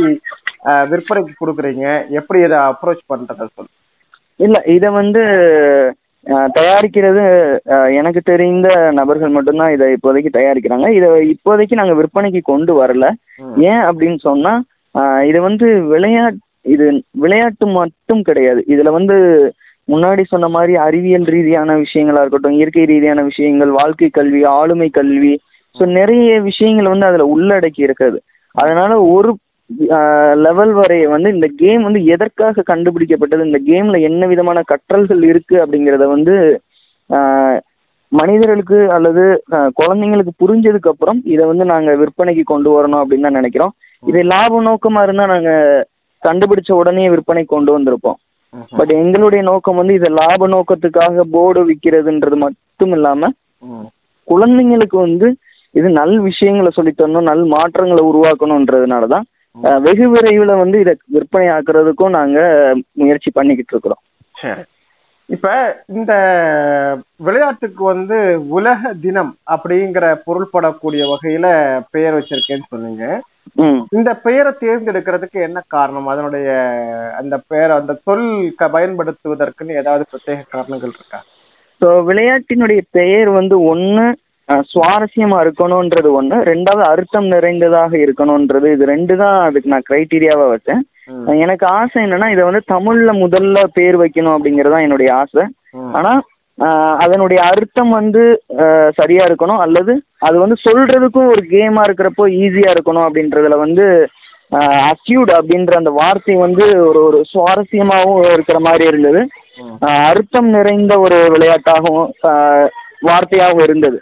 [0.91, 1.85] விற்பனைக்கு கொடுக்குறீங்க?
[2.19, 3.71] எப்படி இதை அப்ரோச் பண்றத சொல்லு
[4.39, 5.21] இல்ல இதை வந்து
[6.57, 7.21] தயாரிக்கிறது
[7.99, 10.87] எனக்கு தெரிந்த நபர்கள் மட்டும்தான் இதை இப்போதைக்கு தயாரிக்கிறாங்க.
[10.97, 13.05] இதை இப்போதைக்கு நாங்க விற்பனைக்கு கொண்டு வரல.
[13.71, 14.53] ஏன் அப்படின்னு சொன்னா
[15.29, 16.39] இது வந்து விளையாட்
[16.73, 16.85] இது
[17.23, 18.61] விளையாட்டு மட்டும் கிடையாது.
[18.73, 19.17] இதுல வந்து
[19.87, 25.33] முன்னாடி சொன்ன மாதிரி அறிவியல் ரீதியான விஷயங்களா இருக்கட்டும் இயற்கை ரீதியான விஷயங்கள் வாழ்க்கை கல்வி ஆளுமை கல்வி
[25.75, 28.19] ஸோ நிறைய விஷயங்கள் வந்து அதில் உள்ளடக்கி இருக்குது
[28.55, 29.31] அதனால ஒரு
[30.45, 36.05] லெவல் வரை வந்து இந்த கேம் வந்து எதற்காக கண்டுபிடிக்கப்பட்டது இந்த கேம்ல என்ன விதமான கற்றல்கள் இருக்கு அப்படிங்கிறத
[36.15, 36.35] வந்து
[38.11, 39.23] மனிதர்களுக்கு அல்லது
[39.79, 43.73] குழந்தைங்களுக்கு புரிஞ்சதுக்கு அப்புறம் இதை வந்து நாங்க விற்பனைக்கு கொண்டு வரணும் அப்படின்னு தான் நினைக்கிறோம்.
[44.03, 45.51] இது லாப நோக்கமா இருந்தா நாங்க
[46.23, 48.17] கண்டுபிடிச்ச உடனே விற்பனை கொண்டு வந்திருப்போம்.
[48.71, 53.29] பட் எங்களுடைய நோக்கம் வந்து இதை லாப நோக்கத்துக்காக போர்டு விற்கிறதுன்றது மட்டும் இல்லாம.
[54.27, 55.27] குழந்தைங்களுக்கு வந்து
[55.75, 59.25] இது நல் விஷயங்களை சொல்லித் தரணும் நல் மாற்றங்களை உருவாக்கணுன்றதுனால தான்
[59.81, 62.39] வெகு விரைவில் வந்து இதை விற்பனை ஆக்குறதுக்கும் நாங்க
[62.93, 64.01] முயற்சி பண்ணிக்கிட்டு இருக்கிறோம்.
[65.29, 65.47] இப்ப
[65.87, 66.13] இந்த
[67.27, 68.17] விளையாட்டுக்கு வந்து
[68.57, 71.47] உலக தினம் அப்படிங்கிற பொருள்படக்கூடிய வகையில
[71.91, 73.05] பெயர் வச்சிருக்கேன்னு சொன்னீங்க.
[73.97, 76.07] இந்த பெயரை தேர்ந்தெடுக்கிறதுக்கு என்ன காரணம்?
[76.07, 76.47] அதனுடைய
[77.19, 78.27] அந்த பெயரை அந்த சொல்
[78.75, 81.19] பயன்படுத்துவதற்குன்னு ஏதாவது பிரத்யேக காரணங்கள் இருக்கா?
[81.81, 84.05] ஸோ விளையாட்டினுடைய பெயர் வந்து ஒன்று
[84.71, 90.81] சுவாரஸ்யமா இருக்கணுன்றது ஒன்று ரெண்டாவது அர்த்தம் நிறைந்ததாக இருக்கணுன்றது இது ரெண்டு தான் அதுக்கு நான் க்ரைட்டீரியாவா வச்சேன்.
[91.43, 95.43] எனக்கு ஆசை என்னன்னா இதை வந்து தமிழ்ல முதல்ல பேர் வைக்கணும் அப்படிங்கிறது தான் என்னுடைய ஆசை.
[95.97, 96.13] ஆனா
[97.03, 98.21] அதனுடைய அர்த்தம் வந்து
[98.99, 99.59] சரியா இருக்கணும்.
[99.65, 99.93] அல்லது
[100.27, 103.85] அது வந்து சொல்றதுக்கும் ஒரு கேமா இருக்கிறப்போ ஈஸியா இருக்கணும் அப்படின்றதுல வந்து
[104.91, 109.21] அக்யூட் அப்படின்ற அந்த வார்த்தை வந்து ஒரு ஒரு சுவாரஸ்யமாகவும் இருக்கிற மாதிரி இருந்தது.
[110.09, 112.09] அர்த்தம் நிறைந்த ஒரு விளையாட்டாகவும்
[113.07, 113.97] வார்த்தையாகவும் இருந்தது.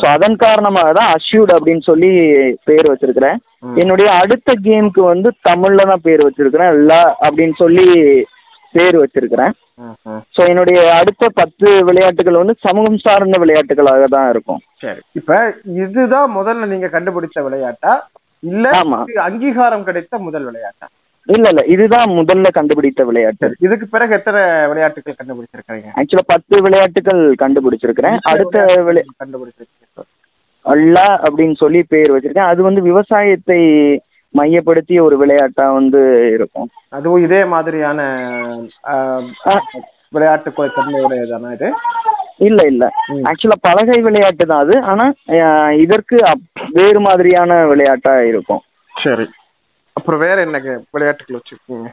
[0.00, 2.10] ஸோ அதன் காரணமாக தான் அஷ்யூட் அப்படின்னு சொல்லி
[2.64, 3.38] பேர் வச்சிருக்கிறேன்.
[3.82, 6.72] என்னுடைய அடுத்த கேமுக்கு வந்து தமிழ்ல தான் பேர் வச்சிருக்கிறேன்.
[6.90, 6.92] ல
[7.26, 7.86] அப்படின்னு சொல்லி
[8.74, 9.54] பேர் வச்சிருக்கிறேன்.
[10.36, 14.60] ஸோ என்னுடைய அடுத்த பத்து விளையாட்டுகள் வந்து சமூகம் சார்ந்த விளையாட்டுகளாக தான் இருக்கும்.
[14.82, 15.00] சரி.
[15.14, 15.54] இப்ப
[15.84, 17.92] இதுதான் முதல்ல நீங்க கண்டுபிடிச்ச விளையாட்டா?
[18.42, 18.66] இல்ல
[19.28, 20.86] அங்கீகாரம் கிடைத்த முதல் விளையாட்டா?
[21.28, 21.62] இல்ல இல்ல.
[21.74, 23.48] இதுதான் முதல்ல கண்டுபிடித்த விளையாட்டு.
[23.66, 28.18] இதுக்கு பிறகு எத்தனை விளையாட்டுகள் கண்டுபிடிச்சிருக்கீங்க ஆக்சுவலா பத்து விளையாட்டுகள் கண்டுபிடிச்சிருக்கிறேன்.
[28.32, 30.04] அடுத்த விளை கண்டுபிடிச்சிருக்கீங்க.
[30.66, 32.50] அல்லா அப்படின்னு சொல்லி பேர் வச்சிருக்கேன்.
[32.52, 33.60] அது வந்து விவசாயத்தை
[34.34, 36.00] மையப்படுத்திய ஒரு விளையாட்டா வந்து
[36.36, 36.68] இருக்கும்.
[36.96, 38.00] அதுவும் இதே மாதிரியான
[40.16, 41.68] விளையாட்டு தன்மையுடையதானா இது?
[42.48, 42.84] இல்ல இல்ல.
[43.30, 44.74] ஆக்சுவலா பலகை விளையாட்டு தான் அது.
[44.90, 45.06] ஆனா
[45.84, 46.16] இதற்கு
[46.78, 48.62] வேறு மாதிரியான விளையாட்டா இருக்கும்.
[48.94, 49.26] சரி.
[50.08, 50.58] அப்புறம் வேற என்ன
[50.94, 51.88] விளையாட்டுகள் வச்சிருக்கீங்க?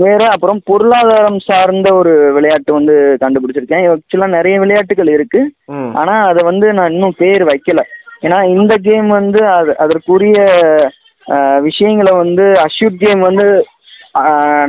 [0.00, 3.84] வேற அப்புறம் பொருளாதாரம் சார்ந்த ஒரு விளையாட்டு வந்து கண்டுபிடிச்சிருக்கேன்.
[3.92, 5.40] ஆக்சுவலா நிறைய விளையாட்டுகள் இருக்கு.
[6.00, 7.82] ஆனா அதை வந்து நான் இன்னும் பேர் வைக்கல.
[8.26, 10.38] ஏன்னா இந்த கேம் வந்து அது அதற்குரிய
[11.68, 13.46] விஷயங்களை வந்து அஷ்யூட் கேம் வந்து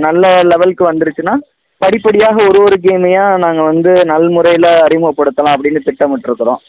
[0.07, 1.35] நல்ல லெவலுக்கு வந்துருச்சுன்னா
[1.81, 6.61] படிப்படியாக ஒரு ஒரு கேமையா நாங்க வந்து நல்முறையில அறிமுகப்படுத்தலாம் அப்படின்னு திட்டமிட்டிருக்கிறோம்.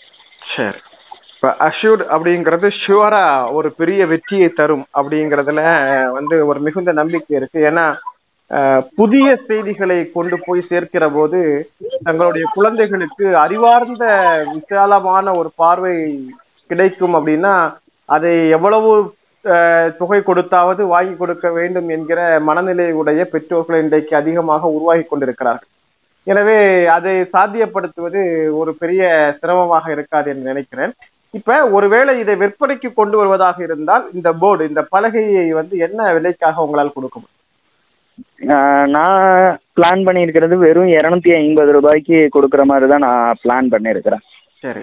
[0.55, 0.81] சரி.
[1.43, 3.23] இப்போ அஷ்யூர்ட் அப்படிங்கிறது ஷுவரா
[3.59, 5.63] ஒரு பெரிய வெற்றியை தரும் அப்படிங்கிறதுல
[6.17, 7.59] வந்து ஒரு மிகுந்த நம்பிக்கை இருக்கு.
[7.71, 7.87] ஏன்னா
[8.99, 11.41] புதிய செய்திகளை கொண்டு போய் சேர்க்கிற போது
[12.07, 14.05] தங்களுடைய குழந்தைகளுக்கு அறிவார்ந்த
[14.53, 15.97] விசாலமான ஒரு பார்வை
[16.71, 17.55] கிடைக்கும் அப்படின்னா
[18.09, 18.93] அதை எவ்வளவு
[20.01, 25.71] தொகை கொடுத்தாவது வாங்கி கொடுக்க வேண்டும் என்கிற மனநிலை உடைய பெற்றோர்கள் இன்றைக்கு அதிகமாக உருவாகி கொண்டிருக்கிறார்கள்.
[26.27, 26.61] எனவே
[26.97, 28.23] அதை சாத்தியப்படுத்துவது
[28.61, 29.03] ஒரு பெரிய
[29.41, 30.95] சிரமமாக இருக்காது என்று நினைக்கிறேன்.
[31.35, 36.97] இப்ப ஒருவேளை இதை விற்பனைக்கு கொண்டு வருவதாக இருந்தால் இந்த போர்டு இந்த பலகையை வந்து என்ன விலைக்காக உங்களால்
[36.97, 37.39] கொடுக்க முடியும்?
[38.95, 39.15] நான்
[39.77, 44.25] பிளான் பண்ணியிருக்கிறது வெறும் இரநூத்தி ஐம்பது ரூபாய்க்கு கொடுக்குற மாதிரி தான் நான் பிளான் பண்ணியிருக்கிறேன்.
[44.65, 44.83] சரி.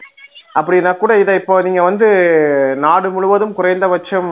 [0.55, 2.07] அப்படின்னா கூட இதை இப்போ நீங்க வந்து
[2.85, 4.31] நாடு முழுவதும் குறைந்தபட்சம்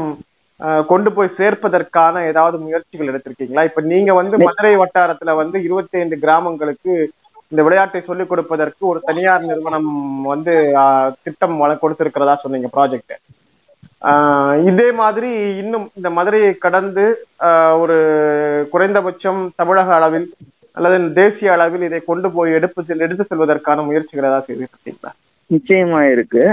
[0.92, 3.64] கொண்டு போய் சேர்ப்பதற்கான ஏதாவது முயற்சிகள் எடுத்திருக்கீங்களா?
[3.70, 6.94] இப்ப நீங்க வந்து மதுரை வட்டாரத்துல வந்து 25 கிராமங்களுக்கு
[7.52, 9.90] இந்த விளையாட்டை சொல்லிக் கொடுப்பதற்கு ஒரு தனியார் நிறுவனம்
[10.26, 10.54] வந்து
[11.24, 13.16] திட்டம் வழங்க கொடுத்திருக்கிறதா சொன்னீங்க ப்ராஜெக்ட்
[14.68, 15.30] இதே மாதிரி
[15.60, 17.06] இன்னும் இந்த மதுரையை கடந்து
[17.80, 17.98] ஒரு
[18.72, 20.28] குறைந்தபட்சம் தமிழக அளவில்
[20.78, 25.14] அல்லது தேசிய அளவில் இதை கொண்டு போய் எடுப்பு எடுத்து செல்வதற்கான முயற்சிகள் ஏதாவது செய்திருக்கீங்களா
[25.50, 26.44] நிச்சயமா இருக்கு.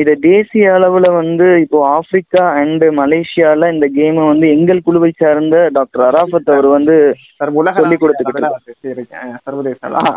[0.00, 6.04] இதை தேசிய அளவுல வந்து இப்போ ஆப்பிரிக்கா அண்ட் மலேசியால இந்த கேமை வந்து எங்கள் குழுவை சார்ந்த டாக்டர்
[6.10, 6.94] அராஃபத் அவர் வந்து
[7.80, 8.42] சொல்லிக் கொடுத்துக்கிட்டு.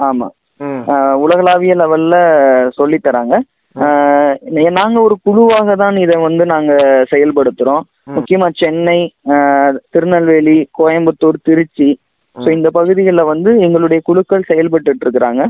[0.10, 0.30] ஆமா.
[1.26, 2.16] உலகளாவிய லெவல்ல
[2.80, 3.36] சொல்லி தராங்க.
[4.80, 6.72] நாங்க ஒரு குழுவாக தான் இதை வந்து நாங்க
[7.12, 7.84] செயல்படுத்துறோம்.
[8.16, 9.00] முக்கியமா சென்னை
[9.90, 11.90] திருநெல்வேலி கோயம்புத்தூர் திருச்சி
[12.36, 15.42] ஸோ இந்த பகுதிகளில் வந்து எங்களுடைய குழுக்கள் செயல்பட்டு இருக்கிறாங்க.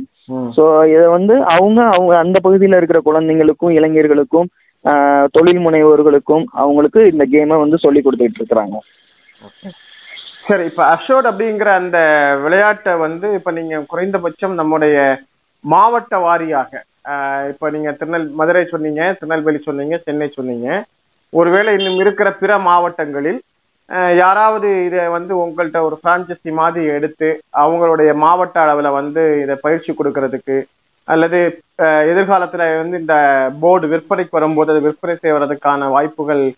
[0.55, 0.63] ஸோ
[0.93, 4.49] இதை வந்து அவங்க அவங்க அந்த பகுதியில் இருக்கிற குழந்தைங்களுக்கும் இளைஞர்களுக்கும்
[5.35, 8.77] தொழில் முனைவோர்களுக்கும் அவங்களுக்கு இந்த கேமை வந்து சொல்லி கொடுத்துட்டு இருக்கிறாங்க.
[10.47, 11.97] சரி இப்ப அஷோட் அப்படிங்கிற அந்த
[12.45, 14.95] விளையாட்டை வந்து இப்ப நீங்க குறைந்தபட்சம் நம்முடைய
[15.63, 16.71] மாவட்ட வாரியாக
[17.51, 20.67] இப்ப நீங்க திருநெல் மதுரை சொன்னீங்க திருநெல்வேலி சொன்னீங்க சென்னை சொன்னீங்க.
[21.33, 23.39] ஒருவேளை இன்னும் இருக்கிற பிற மாவட்டங்களில்
[24.17, 30.63] யாராவது இதை வந்து உங்கள்கிட்ட ஒரு பிரான்ச்சைசி மாதிரி எடுத்து அவங்களுடைய மாவட்ட அளவில் வந்து இதை பயிற்சி கொடுக்கறதுக்கு
[31.03, 33.15] அல்லது எதிர்காலத்தில் வந்து இந்த
[33.59, 36.53] போர்டு விற்பனைக்கு வரும்போது அதை விற்பனை செய்வதற்கான வாய்ப்புகள்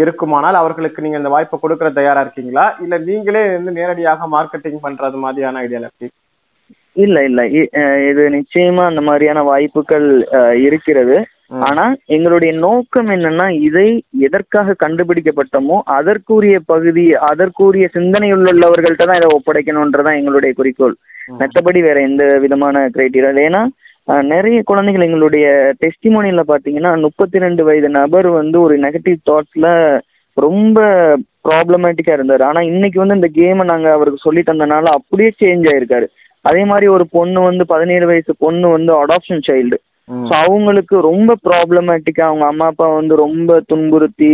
[0.00, 2.76] இருக்குமானால் அவர்களுக்கு நீங்கள் இந்த வாய்ப்பை கொடுக்கற தயாரா இருக்கீங்களா?
[2.82, 6.08] இல்லை நீங்களே வந்து நேரடியாக மார்க்கெட்டிங் பண்றது மாதிரியான ஐடியால இருக்கு?
[6.92, 7.52] இல்லை இல்லை.
[7.52, 11.26] இ- இது நிச்சயமா அந்த மாதிரியான வாய்ப்புகள் இருக்கிறது.
[11.50, 20.18] ஆனா எங்களுடைய நோக்கம் என்னன்னா இதை எதற்காக கண்டுபிடிக்கப்பட்டமோ அதற்குரிய பகுதி அதற்குரிய சிந்தனையுள்ள உள்ளவர்கள்ட்ட தான் இதை ஒப்படைக்கணுன்றதான்
[20.20, 20.96] எங்களுடைய குறிக்கோள்.
[21.38, 23.62] மற்றபடி வேற எந்த விதமான கிரைட்டீரியா ஏன்னா
[24.22, 29.68] நிறைய குழந்தைகள் எங்களுடைய டெஸ்டிமோனியில பாத்தீங்கன்னா முப்பத்தி ரெண்டு வயது நபர் வந்து ஒரு நெகட்டிவ் தாட்ஸ்ல
[30.36, 30.78] ரொம்ப
[31.48, 32.42] ப்ராப்ளமேட்டிக்கா இருந்தாரு.
[32.42, 36.06] ஆனா இன்னைக்கு வந்து இந்த கேமை நாங்க அவருக்கு சொல்லி தந்தனால அப்படியே சேஞ்ச் ஆயிருக்காரு.
[36.44, 39.78] அதே மாதிரி ஒரு பொண்ணு வந்து பதினேழு வயசு பொண்ணு வந்து அடாப்ஷன் சைல்டு
[40.28, 44.30] ஸோ அவங்களுக்கு ரொம்ப ப்ராப்ளமேட்டிக்கா அவங்க அம்மா அப்பா வந்து ரொம்ப துன்புறுத்தி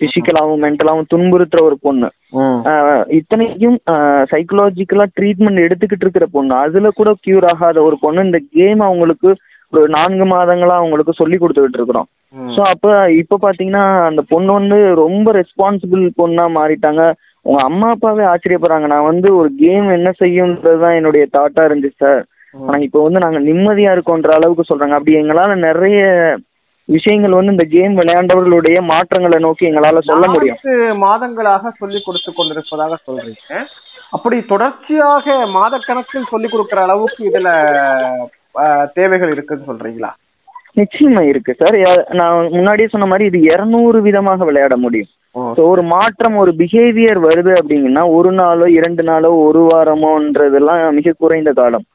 [0.00, 2.08] பிசிக்கலாகவும் மென்டலாகவும் துன்புறுத்துற ஒரு பொண்ணு.
[3.18, 3.76] இத்தனைக்கும்
[4.32, 6.52] சைக்கலாஜிக்கலா ட்ரீட்மெண்ட் எடுத்துக்கிட்டு இருக்கிற பொண்ணு.
[6.64, 8.26] அதுல கூட கியூர் ஆகாத ஒரு பொண்ணு.
[8.28, 9.30] இந்த கேம் அவங்களுக்கு
[9.72, 12.08] ஒரு நான்கு மாதங்களா அவங்களுக்கு சொல்லி கொடுத்துக்கிட்டு இருக்கிறோம்.
[12.54, 12.90] ஸோ அப்போ
[13.22, 17.02] இப்போ பார்த்தீங்கன்னா அந்த பொண்ணு வந்து ரொம்ப ரெஸ்பான்சிபிள் பொண்ணா மாறிட்டாங்க.
[17.46, 18.86] உங்க அம்மா அப்பாவே ஆச்சரியப்படுறாங்க.
[18.94, 22.22] நான் வந்து ஒரு கேம் என்ன செய்யுன்றது தான் என்னுடைய தாட்டா இருந்துச்சு சார்
[22.64, 24.96] ஆனா இப்போ வந்து நாங்க நிம்மதியா இருக்கோன்ற அளவுக்கு சொல்றாங்க.
[24.98, 26.00] அப்படி எங்களால நிறைய
[26.88, 30.60] விஷயங்கள் வந்து இந்த கேம் விளையாண்டவர்களுடைய மாற்றங்களை நோக்கி எங்களால சொல்ல முடியும்.
[31.06, 33.62] மாதங்களாக சொல்லிக் கொடுத்து கொண்டிருப்பதாக சொல்றீங்க.
[34.16, 37.48] அப்படி தொடர்ச்சியாக மாதக்கணக்கில் சொல்லிக் கொடுக்கிற அளவுக்கு இதுல
[38.98, 40.10] தேவைகள் இருக்குன்னு சொல்றீங்களா?
[40.80, 41.76] நிச்சயமா இருக்கு சார்
[42.20, 45.10] நான் முன்னாடியே சொன்ன மாதிரி இது இருநூறு விதமாக விளையாட முடியும்.
[45.56, 51.52] ஸோ ஒரு மாற்றம் ஒரு பிஹேவியர் வருது அப்படிங்கன்னா ஒரு நாளோ இரண்டு நாளோ ஒரு வாரமோன்றதெல்லாம் மிக குறைந்த
[51.60, 51.86] காலம்.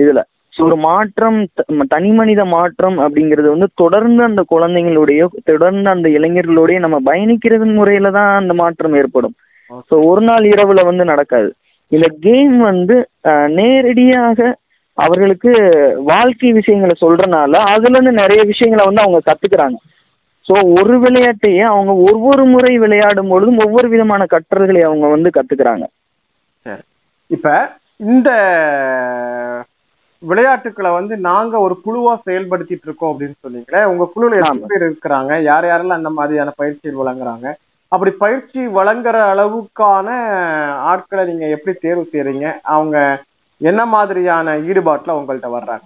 [0.00, 0.22] இதுல.
[0.54, 1.38] ஒரு மாற்றம்
[1.94, 8.30] தனி மனித மாற்றம் அப்படிங்கிறது வந்து தொடர்ந்து அந்த குழந்தைங்களுடைய தொடர்ந்து அந்த இளைஞர்களுடைய நம்ம பயணிக்கிறது முறையில தான்
[8.40, 9.34] அந்த மாற்றம் ஏற்படும்.
[9.88, 11.50] ஸோ ஒரு நாள் இரவுல வந்து நடக்காது.
[11.92, 12.96] இந்த கேம் வந்து
[13.58, 14.38] நேரடியாக
[14.98, 15.50] அவர்களுக்கு
[16.12, 19.78] வாழ்க்கை விஷயங்களை சொல்றனால அதுல இருந்து நிறைய விஷயங்களை வந்து அவங்க கத்துக்கிறாங்க.
[20.46, 25.86] ஸோ ஒரு விளையாட்டையே அவங்க ஒவ்வொரு முறை விளையாடும் பொழுதும் ஒவ்வொரு விதமான கற்றல்களை அவங்க வந்து கத்துக்கிறாங்க.
[26.66, 26.82] சரி.
[27.30, 27.48] இப்ப
[28.00, 28.30] இந்த
[30.22, 34.68] விளையாட்டுக்களை வந்து நாங்க ஒரு குழுவா செயல்படுத்திட்டு இருக்கோம் அப்படின்னு சொன்னீங்களே உங்க குழுல எத்தனை.
[34.72, 37.46] பேர் இருக்கிறாங்க யார் யாரெல்லாம் அந்த மாதிரியான பயிற்சிகள் வழங்குறாங்க
[37.92, 40.06] அப்படி பயிற்சி வழங்குற அளவுக்கான
[40.92, 42.46] ஆட்களை நீங்க எப்படி தேர்வு செய்றீங்க?
[42.74, 42.96] அவங்க
[43.60, 45.84] என்ன மாதிரியான ஈடுபாட்டுல உங்கள்ட்ட வர்றாங்க?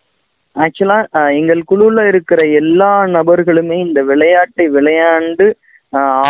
[0.56, 0.96] ஆக்சுவலா
[1.40, 5.46] எங்கள் குழுவில் இருக்கிற எல்லா நபர்களுமே இந்த விளையாட்டை விளையாண்டு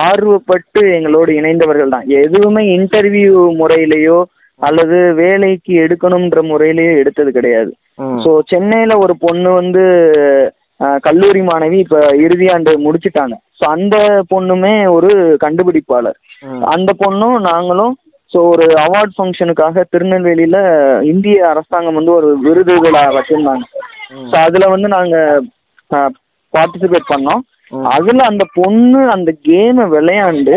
[0.02, 2.06] ஆர்வப்பட்டு எங்களோடு இணைந்தவர்கள் தான்.
[2.22, 4.18] எதுவுமே இன்டர்வியூ முறையிலேயோ
[4.60, 7.70] அல்லது வேலைக்கு எடுக்கணுன்ற முறையிலேயோ எடுத்தது கிடையாது.
[8.24, 9.82] ஸோ சென்னையில ஒரு பொண்ணு வந்து
[11.06, 13.34] கல்லூரி மாணவி இப்ப இறுதியாண்டு முடிச்சிட்டாங்க.
[13.58, 13.96] ஸோ அந்த
[14.32, 15.10] பொண்ணுமே ஒரு
[15.44, 16.18] கண்டுபிடிப்பாளர்.
[16.74, 17.94] அந்த பொண்ணும் நாங்களும்
[18.32, 20.58] ஸோ ஒரு அவார்ட் ஃபங்க்ஷனுக்காக திருநெல்வேலியில
[21.12, 23.64] இந்திய அரசாங்கம் வந்து ஒரு விருது விழா வச்சிருந்தாங்க.
[24.30, 25.16] ஸோ அதுல வந்து நாங்க
[26.54, 27.42] பார்ட்டிசிபேட் பண்ணோம்.
[27.96, 30.56] அதுல அந்த பொண்ணு அந்த கேமை விளையாண்டு.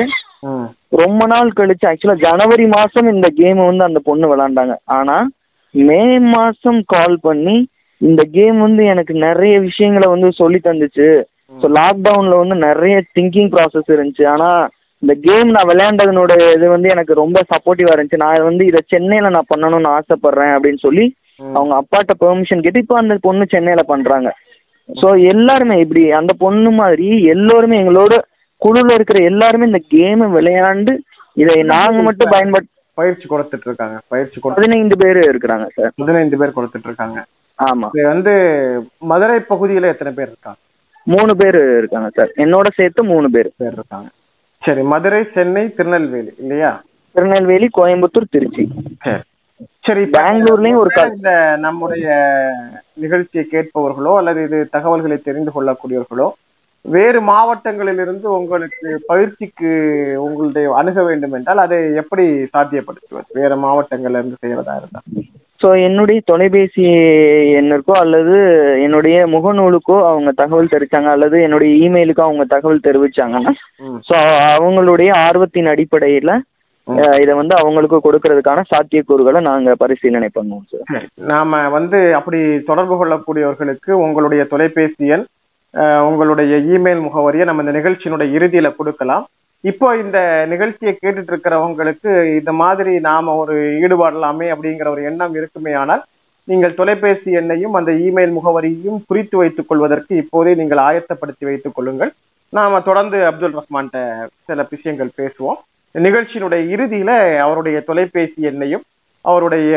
[1.01, 5.17] ரொம்ப நாள் கழிச்சு ஆக்சுவலா ஜனவரி மாசம் இந்த கேம் வந்து அந்த பொண்ணு விளையாண்டாங்க ஆனா
[5.75, 6.01] மே
[6.34, 7.56] மாசம் கால் பண்ணி
[8.01, 11.08] இந்த கேம் வந்து எனக்கு நிறைய விஷயங்களை வந்து சொல்லி தந்துச்சு.
[11.62, 14.25] ஸோ லாக்டவுன்ல வந்து நிறைய திங்கிங் ப்ராசஸ் இருந்துச்சு.
[14.34, 14.49] ஆனா
[15.03, 18.23] இந்த கேம் நான் விளையாண்டதனோட இது வந்து எனக்கு ரொம்ப சப்போர்ட்டிவா இருந்துச்சு.
[18.25, 21.06] நான் வந்து இதை சென்னையில நான் பண்ணணும்னு ஆசைப்படுறேன் அப்படின்னு சொல்லி.
[21.56, 24.29] அவங்க அப்பாட்ட பெர்மிஷன் கேட்டு இப்போ அந்த பொண்ணு சென்னையில பண்றாங்க.
[24.89, 28.13] ஸோ எல்லாருமே இப்படி அந்த பொண்ணு மாதிரி எல்லோருமே எங்களோட
[28.63, 30.93] குழுல இருக்கிற எல்லாருமே இந்த கேமை விளையாண்டு
[31.41, 33.95] இதை நாங்க மட்டும் பயன்படுத்த பயிற்சி கொடுத்துட்டு இருக்காங்க.
[34.08, 37.19] பயிற்சி பதினைந்து பேர் இருக்கிறாங்க சார் பதினைந்து பேர் கொடுத்துட்டு இருக்காங்க.
[37.60, 37.88] ஆமா.
[37.95, 38.34] இது வந்து
[39.12, 40.60] மதுரை பகுதியில எத்தனை பேர் இருக்காங்க?
[41.08, 43.49] மூணு பேர் இருக்காங்க சார் என்னோட சேர்த்து மூணு பேர்.
[43.58, 44.10] பேர் இருக்காங்க.
[44.62, 46.71] சரி மதுரை சென்னை திருநெல்வேலி இல்லையா?
[47.15, 48.63] திருநெல்வேலி கோயம்புத்தூர் திருச்சி.
[49.88, 50.04] சரி.
[50.15, 52.06] பெங்களூர்லயும் ஒரு இந்த நம்முடைய
[53.04, 56.28] நிகழ்ச்சியை கேட்பவர்களோ அல்லது இது தகவல்களை தெரிந்து கொள்ளக்கூடியவர்களோ
[56.86, 59.69] வேறு மாவட்டங்களிலிருந்து உங்களுக்கு பயிற்சிக்கு
[60.26, 63.28] உங்களுடைய அணுக வேண்டும் என்றால் அதை எப்படி சாத்தியப்படுத்துவது?
[63.39, 65.02] வேற மாவட்டங்கள்ல இருந்து செய்யறதா இருந்தா
[65.60, 66.86] ஸோ என்னுடைய தொலைபேசி
[67.60, 68.38] எண்ணிற்கோ அல்லது
[68.86, 73.54] என்னுடைய முகநூலுக்கோ அவங்க தகவல் தெரிவிச்சாங்க அல்லது என்னுடைய இமெயிலுக்கோ அவங்க தகவல் தெரிவிச்சாங்கன்னா.
[74.10, 74.15] ஸோ
[74.56, 76.34] அவங்களுடைய ஆர்வத்தின் அடிப்படையில்.
[77.24, 81.06] இதை வந்து அவங்களுக்கு கொடுக்கறதுக்கான சாத்தியக்கூறுகளை நாங்கள் பரிசீலனை பண்ணுவோம் சார்.
[81.32, 82.41] நாம வந்து அப்படி
[82.72, 85.26] தொடர்பு கொள்ளக்கூடியவர்களுக்கு உங்களுடைய தொலைபேசி எண்
[86.07, 89.23] உங்களுடைய இமெயில் முகவரியை நம்ம இந்த நிகழ்ச்சியினுடைய இறுதியில கொடுக்கலாம்.
[89.63, 90.19] இப்போ இந்த
[90.51, 96.03] நிகழ்ச்சியை கேட்டுட்டு இருக்கிறவங்களுக்கு இந்த மாதிரி நாம ஒரு ஈடுபாடலாமே அப்படிங்கிற ஒரு எண்ணம் இருக்குமே ஆனால்
[96.47, 102.12] நீங்கள் தொலைபேசி எண்ணையும் அந்த இமெயில் முகவரியையும் குறித்து வைத்துக் கொள்வதற்கு இப்போதே நீங்கள் ஆயத்தப்படுத்தி வைத்துக் கொள்ளுங்கள்.
[102.57, 103.99] நாம தொடர்ந்து அப்துல் ரஹ்மான்கிட்ட
[104.47, 105.59] சில விஷயங்கள் பேசுவோம்.
[105.95, 107.12] நிகழ்ச்சியினுடைய இறுதியில
[107.45, 108.83] அவருடைய தொலைபேசி எண்ணையும்
[109.31, 109.73] அவருடைய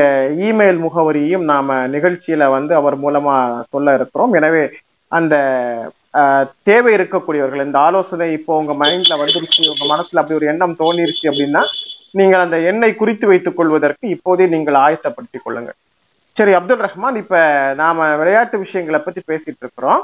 [0.49, 3.37] இமெயில் முகவரியையும் நாம நிகழ்ச்சியில வந்து அவர் மூலமா
[3.73, 4.33] சொல்ல இருக்கிறோம்.
[4.39, 4.63] எனவே
[5.13, 5.35] அந்த
[6.63, 11.63] தேவை இருக்கக்கூடியவர்கள் இந்த ஆலோசனை இப்போ உங்க மைண்ட்ல வந்துருச்சு உங்க மனசுல அப்படி ஒரு எண்ணம் தோணிருச்சு அப்படின்னா
[12.15, 15.77] நீங்கள் அந்த எண்ணை குறித்து வைத்துக் கொள்வதற்கு இப்போதே நீங்கள் ஆயத்தப்படுத்திக் கொள்ளுங்கள்.
[16.37, 17.37] சரி அப்துல் ரஹ்மான் இப்ப
[17.75, 20.03] நாம விளையாட்டு விஷயங்களை பத்தி பேசிட்டு இருக்கிறோம்.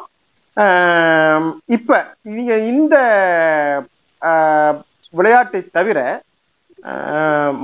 [1.68, 1.90] இப்ப
[2.36, 2.94] நீங்க இந்த
[4.22, 4.76] ஆஹ்,
[5.14, 5.98] விளையாட்டை தவிர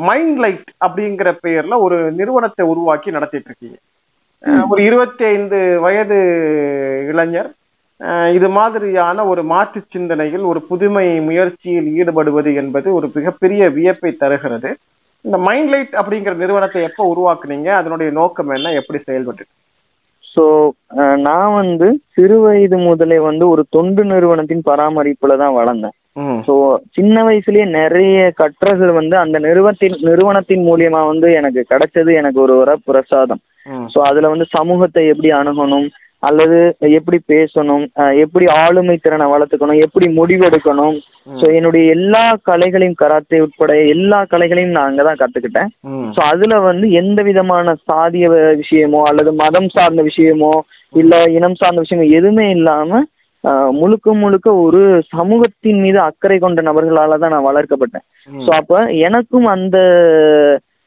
[0.06, 3.78] மைண்ட் லைட் அப்படிங்கிற பெயர்ல ஒரு நிறுவனத்தை உருவாக்கி நடத்திட்டு இருக்கீங்க.
[4.72, 6.18] ஒரு இருபத்தி ஐந்து வயது
[7.12, 7.48] இளைஞர்.
[8.36, 14.70] இது மாதிரியான ஒரு மாற்று சிந்தனையில் ஒரு புதுமை முயற்சியில் ஈடுபடுவது என்பது ஒரு மிகப்பெரிய வியப்பை தருகிறது.
[15.24, 17.70] இந்த மைண்ட் லைட் அப்படிங்கிற நிறுவனத்தை எப்போ உருவாக்குனீங்க?
[17.80, 18.72] அதனுடைய நோக்கம் என்ன?
[18.80, 19.46] எப்படி செயல்பட்டு?
[20.34, 20.44] ஸோ
[21.28, 25.97] நான் வந்து சிறு வயது முதலே வந்து ஒரு தொண்டு நிறுவனத்தின் பராமரிப்புல தான் வளர்ந்தேன்.
[26.46, 26.54] ஸோ
[26.96, 32.72] சின்ன வயசுலயே நிறைய கற்றல்கள் வந்து அந்த நிறுவனத்தின் நிறுவனத்தின் மூலியமா வந்து எனக்கு கிடைச்சது எனக்கு ஒரு வர
[32.86, 33.40] பிரசாதம்.
[33.88, 35.88] ஸோ அதுல வந்து சமூகத்தை எப்படி அணுகணும்?
[36.22, 36.56] அல்லது
[36.96, 37.84] எப்படி பேசணும்?
[38.22, 39.82] எப்படி ஆளுமை திறனை வளர்த்துக்கணும்?
[39.86, 40.96] எப்படி முடிவெடுக்கணும்
[41.34, 46.08] ஸோ என்னுடைய எல்லா கலைகளையும் கராத்தே உட்பட எல்லா கலைகளையும் நான் அங்கே தான் கற்றுக்கிட்டேன் ம்.
[46.16, 48.28] ஸோ அதில் வந்து எந்த விதமான சாதிய
[48.62, 50.52] விஷயமோ அல்லது மதம் சார்ந்த விஷயமோ
[50.94, 53.06] இல்லை இனம் சார்ந்த விஷயமோ எதுவுமே இல்லாமல்
[53.80, 54.80] முழுக்க முழுக்க ஒரு
[55.14, 58.04] சமூகத்தின் மீது அக்கறை கொண்ட நபர்களால தான் நான் வளர்க்கப்பட்டேன்.
[58.44, 58.78] ஸோ அப்போ
[59.08, 59.76] எனக்கும் அந்த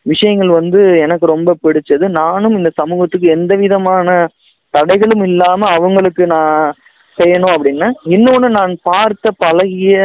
[0.06, 4.08] விஷயங்கள் வந்து எனக்கு ரொம்ப பிடிச்சது நானும் இந்த சமூகத்துக்கு எந்த விதமான
[4.74, 6.74] தடைகளும் இல்லாமல் அவங்களுக்கு நான்
[7.18, 9.95] செய்யணும் அப்படின்னு இன்னொன்று நான் பார்த்த பழகிய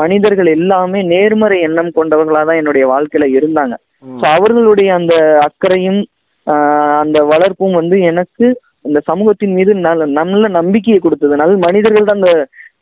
[0.00, 3.74] மனிதர்கள் எல்லாமே நேர்மறை எண்ணம் கொண்டவர்களாக தான் என்னுடைய வாழ்க்கையில இருந்தாங்க.
[4.20, 5.14] ஸோ அவர்களுடைய அந்த
[5.46, 6.00] அக்கறையும்
[7.02, 8.46] அந்த வளர்ப்பும் வந்து எனக்கு
[8.84, 11.34] இந்த சமூகத்தின் மீது நல்ல நல்ல நம்பிக்கையை கொடுத்தது.
[11.40, 12.32] நல்ல மனிதர்கள் தான் அந்த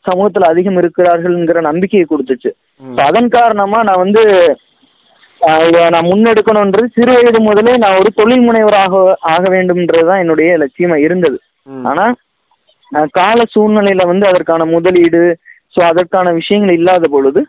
[0.08, 2.50] சமூகத்துல அதிகம் இருக்கிறார்கள்ங்கிற நம்பிக்கையை கொடுத்துச்சு.
[3.08, 4.22] அதன் காரணமா நான் வந்து
[5.66, 9.00] இதை நான் முன்னெடுக்கணுன்றது சிறு வயது முதலே நான் ஒரு தொழில் முனைவராக
[9.34, 11.38] ஆக வேண்டும்ன்றது தான் என்னுடைய லட்சியமா இருந்தது.
[11.90, 12.04] ஆனா
[13.18, 15.22] கால சூழ்நிலையில வந்து அதற்கான முதலீடு
[15.74, 17.40] ஸோ அதற்கான விஷயங்கள் இல்லாத பொழுது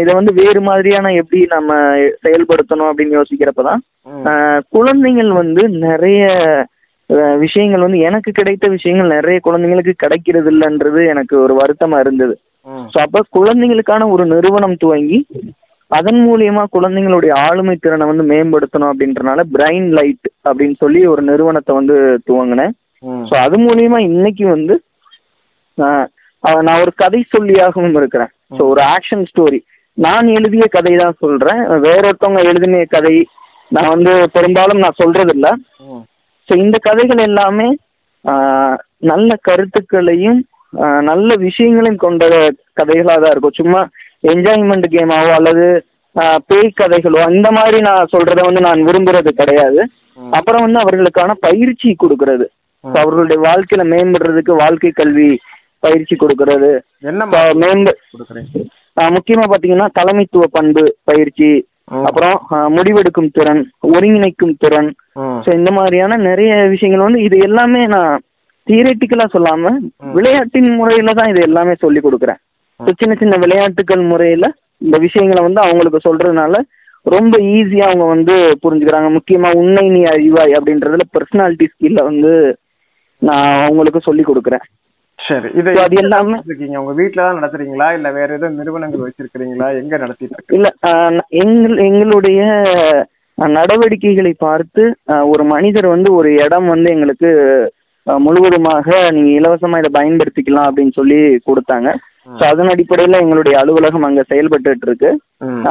[0.00, 1.72] இதை வந்து வேறு மாதிரியான எப்படி நம்ம
[2.24, 3.80] செயல்படுத்தணும் அப்படின்னு யோசிக்கிறப்பதான்
[4.74, 6.24] குழந்தைகள் வந்து நிறைய
[7.42, 12.34] விஷயங்கள் வந்து எனக்கு கிடைத்த விஷயங்கள் நிறைய குழந்தைங்களுக்கு கிடைக்கிறது இல்லைன்றது எனக்கு ஒரு வருத்தமா இருந்தது.
[12.92, 15.18] ஸோ அப்போ குழந்தைங்களுக்கான ஒரு நிறுவனம் துவங்கி
[15.90, 21.96] அதன் மூலியமா குழந்தைங்களுடைய ஆளுமை திறனை வந்து மேம்படுத்தணும் அப்படின்றனால பிரைன் லைட் அப்படின்னு சொல்லி ஒரு நிறுவனத்தை வந்து
[22.28, 22.74] துவங்கினேன்.
[23.28, 24.76] ஸோ அது மூலியமா இன்னைக்கு வந்து
[26.66, 28.32] நான் ஒரு கதை சொல்லியாகவும் இருக்கிறேன்.
[28.56, 29.60] ஸோ ஒரு ஆக்ஷன் ஸ்டோரி
[29.98, 31.60] நான் எழுதிய கதை தான் சொல்றேன்.
[31.86, 33.16] வேற ஒருத்தவங்க எழுதின கதை
[33.70, 35.48] நான் வந்து பெரும்பாலும் நான் சொல்றது இல்ல.
[36.48, 37.68] ஸோ இந்த கதைகள் எல்லாமே
[39.10, 40.40] நல்ல கருத்துக்களையும்
[41.08, 42.24] நல்ல விஷயங்களையும் கொண்ட
[42.78, 43.58] கதைகளாக தான் இருக்கும்.
[43.60, 43.80] சும்மா
[44.32, 45.66] என்ஜாய்மெண்ட் கேமாவோ அல்லது
[46.50, 49.80] பேய் கதைகளோ அந்த மாதிரி நான் சொல்றத வந்து நான் விரும்புறது கிடையாது.
[50.38, 52.46] அப்புறம் வந்து அவர்களுக்கான பயிற்சி கொடுக்கறது.
[52.84, 55.28] அவர்களுடைய வாழ்க்கையில மேம்படுறதுக்கு வாழ்க்கை கல்வி
[55.84, 56.70] பயிற்சி கொடுக்கறது.
[57.10, 57.24] என்ன
[57.62, 57.94] மேம்ப
[59.16, 61.50] முக்கியமா பாத்தீங்கன்னா தலைமைத்துவ பண்பு பயிற்சி.
[62.06, 62.36] அப்புறம்
[62.76, 63.60] முடிவெடுக்கும் திறன்
[63.94, 64.88] ஒருங்கிணைக்கும் திறன்.
[65.44, 68.22] ஸோ இந்த மாதிரியான நிறைய விஷயங்கள் வந்து இது எல்லாமே நான்
[68.66, 69.72] தியரட்டிக்கலா சொல்லாம.
[70.16, 72.40] விளையாட்டின் முறையில தான் இது எல்லாமே சொல்லி கொடுக்குறேன்.
[73.00, 74.46] சின்ன சின்ன விளையாட்டுகள் முறையில
[74.82, 76.54] இந்த விஷயங்களை வந்து அவங்களுக்கு சொல்றதுனால
[77.06, 79.08] ரொம்ப ஈஸியா அவங்க வந்து புரிஞ்சுக்கிறாங்க.
[79.16, 82.32] முக்கியமா உன்னை நீ அறிவாய் அப்படின்றதுல பர்சனாலிட்டி ஸ்கில்ல வந்து
[83.22, 84.64] நான் அவங்களுக்கு சொல்லி கொடுக்குறேன்.
[85.18, 87.86] சரி இதை அது எல்லாமே இருக்கீங்க உங்க வீட்ல தான் நடத்துறீங்களா?
[87.96, 90.68] இல்ல வேற ஏதோ நிறுவனங்கள் வச்சிருக்கீங்களா எங்க நடத்திட்டு இல்ல
[91.42, 92.40] எங்கள் எங்களுடைய
[93.38, 94.82] நடவடிக்கைகளை பார்த்து
[95.32, 97.30] ஒரு மனிதர் வந்து ஒரு இடம் வந்து எங்களுக்கு
[98.06, 101.88] முழுவதுமாக நீங்க இலவசமா இதை பயன்படுத்திக்கலாம் அப்படின்னு சொல்லி கொடுத்தாங்க.
[102.30, 105.10] ஸோ அதன் அடிப்படையில் எங்களுடைய அலுவலகம் அங்க செயல்பட்டுட்டு இருக்கு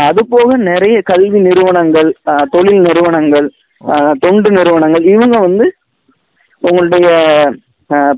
[0.03, 2.09] அது போக நிறைய கல்வி நிறுவனங்கள்
[2.53, 3.47] தொழில் நிறுவனங்கள்
[4.23, 5.65] தொண்டு நிறுவனங்கள் இவங்க வந்து
[6.61, 7.07] உங்களுடைய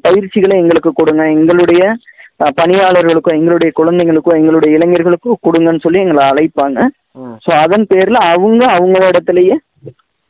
[0.01, 1.23] பயிற்சிகளை எங்களுக்கு கொடுங்க.
[1.29, 1.95] எங்களுடைய
[2.43, 6.79] ஆஹ் பணியாளர்களுக்கோ எங்களுடைய குழந்தைங்களுக்கோ எங்களுடைய இளைஞர்களுக்கோ கொடுங்கன்னு சொல்லி எங்களை அழைப்பாங்க.
[7.45, 9.55] ஸோ அதன் பேர்ல அவங்க அவங்களிடத்திலேயே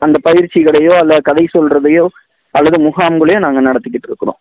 [0.01, 2.05] அந்த பயிற்சிகளையோ அல்ல கதை சொல்றதையோ
[2.51, 4.39] அல்லது முகாம்களையோ நாங்க நடத்திக்கிட்டு இருக்கிறோம்.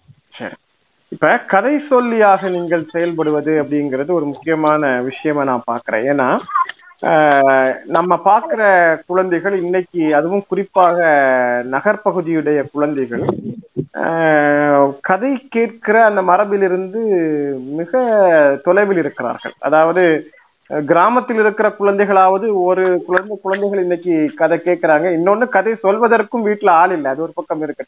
[1.08, 6.28] இப்ப கதை சொல்லியாக நீங்கள் செயல்படுவது அப்படிங்கிறது ஒரு முக்கியமான விஷயமா நான் பாக்குறேன் ஏன்னா
[7.96, 8.62] நம்ம பார்க்குற
[9.06, 10.98] குழந்தைகள் இன்னைக்கு அதுவும் குறிப்பாக
[11.74, 13.24] நகர்ப்பகுதியுடைய குழந்தைகள்
[15.00, 17.02] கதை கேட்கிற அந்த மரபிலிருந்து
[17.80, 18.00] மிக
[18.64, 19.54] தொலைவில் இருக்கிறார்கள்.
[19.58, 20.04] அதாவது
[20.70, 25.06] கிராமத்தில் இருக்கிற குழந்தைகளாவது ஒரு குழந்தை குழந்தைகள் இன்னைக்கு கதை கேட்கிறாங்க.
[25.18, 27.10] இன்னொன்னு கதை சொல்வதற்கும் வீட்டுல ஆள் இல்லை.
[27.10, 27.86] அது ஒரு பக்கம் இருக்கு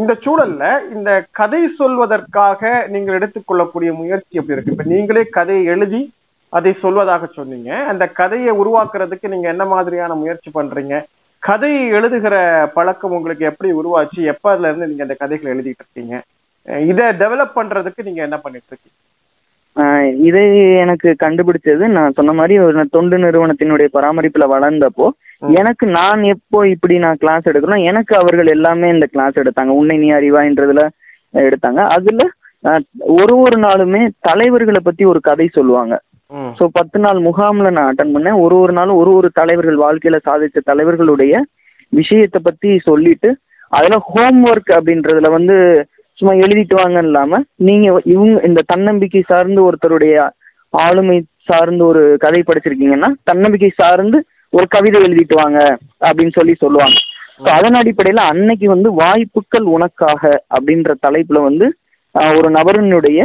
[0.00, 4.74] இந்த சூழல்ல இந்த கதை சொல்வதற்காக நீங்கள் எடுத்துக்கொள்ளக்கூடிய முயற்சி எப்படி இருக்கு?
[4.76, 6.00] இப்ப நீங்களே கதையை எழுதி
[6.56, 7.70] அதை சொல்வதாக சொன்னீங்க.
[7.92, 10.96] அந்த கதையை உருவாக்குறதுக்கு நீங்க என்ன மாதிரியான முயற்சி பண்றீங்க?
[11.42, 12.34] கதை எழுதுகிற
[12.74, 14.20] பழக்கம் உங்களுக்கு எப்படி உருவாச்சு?
[14.32, 16.16] எப்ப அதுல இருந்து நீங்க அந்த கதைகளை எழுதிட்டு இருக்கீங்க?
[16.90, 18.98] இதை டெவலப் பண்றதுக்கு நீங்க என்ன பண்ணிட்டு இருக்கீங்க?
[20.28, 20.42] இதை
[20.82, 25.06] எனக்கு கண்டுபிடிச்சது நான் சொன்ன மாதிரி ஒரு தொண்டு நிறுவனத்தினுடைய பராமரிப்புல வளர்ந்தப்போ.
[25.60, 29.74] எனக்கு நான் எப்போ இப்படி நான் கிளாஸ் எடுக்கணும் எனக்கு அவர்கள் எல்லாமே இந்த கிளாஸ் எடுத்தாங்க.
[29.80, 30.82] உன்னை நீ அறிவான்றதுல
[31.46, 31.80] எடுத்தாங்க.
[31.96, 32.28] அதுல
[33.18, 35.94] ஒரு ஒரு நாளுமே தலைவர்களை பத்தி ஒரு கதை சொல்லுவாங்க.
[36.58, 38.38] ஸோ பத்து நாள் முகாம்ல நான் அட்டன் பண்ணேன்.
[38.44, 41.32] ஒரு ஒரு நாளும் ஒரு ஒரு தலைவர்கள் வாழ்க்கையில சாதித்த தலைவர்களுடைய
[41.92, 43.30] விஷயத்தை பத்தி சொல்லிட்டு
[43.72, 45.56] அதுல ஹோம்ஒர்க் அப்படின்றதுல வந்து
[46.18, 50.14] சும்மா எழுதிட்டு வாங்க இல்லாம நீங்க இவங்க இந்த தன்னம்பிக்கை சார்ந்து ஒருத்தருடைய
[50.74, 51.16] ஆளுமை
[51.50, 54.18] சார்ந்து ஒரு கதை படிச்சிருக்கீங்கன்னா தன்னம்பிக்கை சார்ந்து
[54.52, 55.58] ஒரு கவிதை எழுதிட்டு வாங்க
[56.06, 56.96] அப்படின்னு சொல்லி சொல்லுவாங்க.
[57.42, 60.22] ஸோ அதன் அடிப்படையில அன்னைக்கு வந்து வாய்ப்புகள் உனக்காக
[60.56, 61.66] அப்படின்ற தலைப்புல வந்து
[62.38, 63.20] ஒரு நபரினுடைய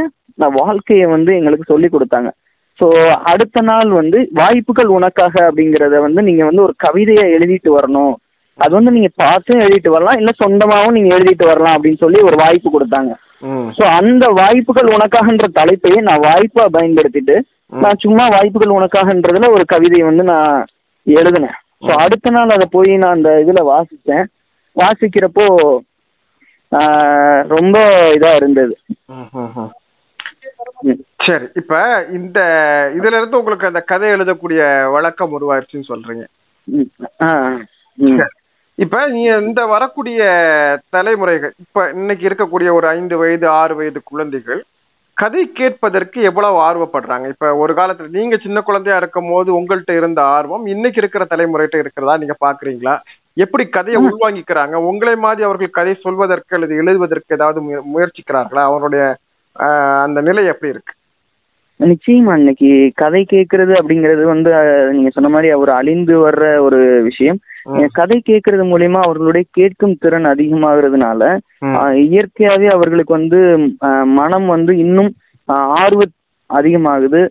[0.59, 2.29] வாழ்க்கையை வந்து எங்களுக்கு சொல்லி கொடுத்தாங்க.
[2.79, 2.87] ஸோ
[3.31, 8.13] அடுத்த நாள் வந்து வாய்ப்புகள் உனக்காக அப்படிங்கிறத வந்து நீங்க வந்து ஒரு கவிதையா எழுதிட்டு வரணும்.
[8.59, 12.69] அது வந்து நீங்க பார்த்தும் எழுதிட்டு வரலாம் இல்ல சொந்தமாவும் நீங்க எழுதிட்டு வரலாம் அப்படின்னு சொல்லி ஒரு வாய்ப்பு
[12.75, 13.11] கொடுத்தாங்க.
[13.77, 17.35] ஸோ அந்த வாய்ப்புகள் உனக்காகன்ற தலைப்பையே நான் வாய்ப்பா பயன்படுத்திட்டு
[17.83, 20.53] நான் சும்மா வாய்ப்புகள் உனக்காகன்றதுல ஒரு கவிதையை வந்து நான்
[21.07, 21.57] எழுதினேன்.
[21.85, 24.25] ஸோ அடுத்த நாள் அதை போய் நான் அந்த இதுல வாசிச்சேன்.
[24.75, 25.47] வாசிக்கிறப்போ
[27.55, 27.77] ரொம்ப
[28.17, 28.73] இதா இருந்தது.
[31.17, 32.41] சரி இப்ப இந்த
[32.97, 36.23] இதுல இருந்து உங்களுக்கு அந்த கதை எழுதக்கூடிய வழக்கம் உருவாயிருச்சுன்னு சொல்றீங்க.
[38.75, 40.23] இப்ப நீங்க இந்த வரக்கூடிய
[40.89, 44.63] தலைமுறைகள் இப்ப இன்னைக்கு இருக்கக்கூடிய ஒரு ஐந்து வயது ஆறு வயது குழந்தைகள்
[45.13, 47.27] கதை கேட்பதற்கு எவ்வளவு ஆர்வப்படுறாங்க?
[47.27, 52.17] இப்ப ஒரு காலத்துல நீங்க சின்ன குழந்தையா இருக்கும் போது உங்கள்ட்ட இருந்த ஆர்வம் இன்னைக்கு இருக்கிற தலைமுறைகிட்ட இருக்கிறதா
[52.17, 52.99] நீங்க பாக்குறீங்களா?
[53.33, 54.01] எப்படி கதையை.
[54.03, 54.73] உள்வாங்கிக்கிறாங்க?
[54.73, 58.61] உங்களை மாதிரி அவர்கள் கதை சொல்வதற்கு அல்லது எழுதுவதற்கு ஏதாவது முய- முயற்சிக்கிறார்களா?
[58.61, 59.15] அவருடைய
[60.05, 60.93] அந்த நிலை எப்படி இருக்கு?
[61.79, 64.51] நிச்சயமா இன்னைக்கு கதை கேட்கறது அப்படிங்கிறது வந்து
[64.91, 67.39] நீங்க சொன்ன மாதிரி ஒரு அழிந்து வர்ற ஒரு விஷயம்.
[67.91, 71.21] கதை கேட்கறது மூலியமா அவர்களுடைய கேட்கும் திறன் அதிகமாகிறதுனால
[72.05, 73.39] இயற்கையாவே அவர்களுக்கு வந்து
[74.19, 75.11] மனம் வந்து இன்னும்
[75.81, 76.13] ஆர்வம்
[76.49, 77.21] அதிகமாகுது.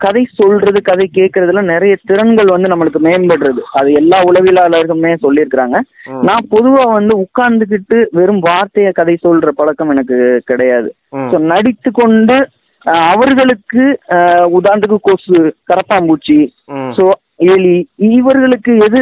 [0.00, 5.78] கதை சொல்றது கதை கேட்கறதுல நிறைய திறன்கள் வந்து நம்மளுக்கு மேம்படுறது அது எல்லா உளவியலாளர்களுமே சொல்லியிருக்கிறாங்க.
[6.26, 10.90] நான் பொதுவா வந்து உட்கார்ந்துகிட்டு வெறும் வார்த்தைய கதை சொல்ற பழக்கம் எனக்கு கிடையாது.
[11.30, 12.36] ஸோ நடித்து கொண்டு
[13.06, 13.84] அவர்களுக்கு
[14.56, 15.38] உதாரணத்துக்கு கொசு
[15.70, 16.38] கரப்பாம்பூச்சி.
[16.98, 17.04] ஸோ
[17.46, 17.74] எலி
[18.12, 19.00] இவர்களுக்கு எது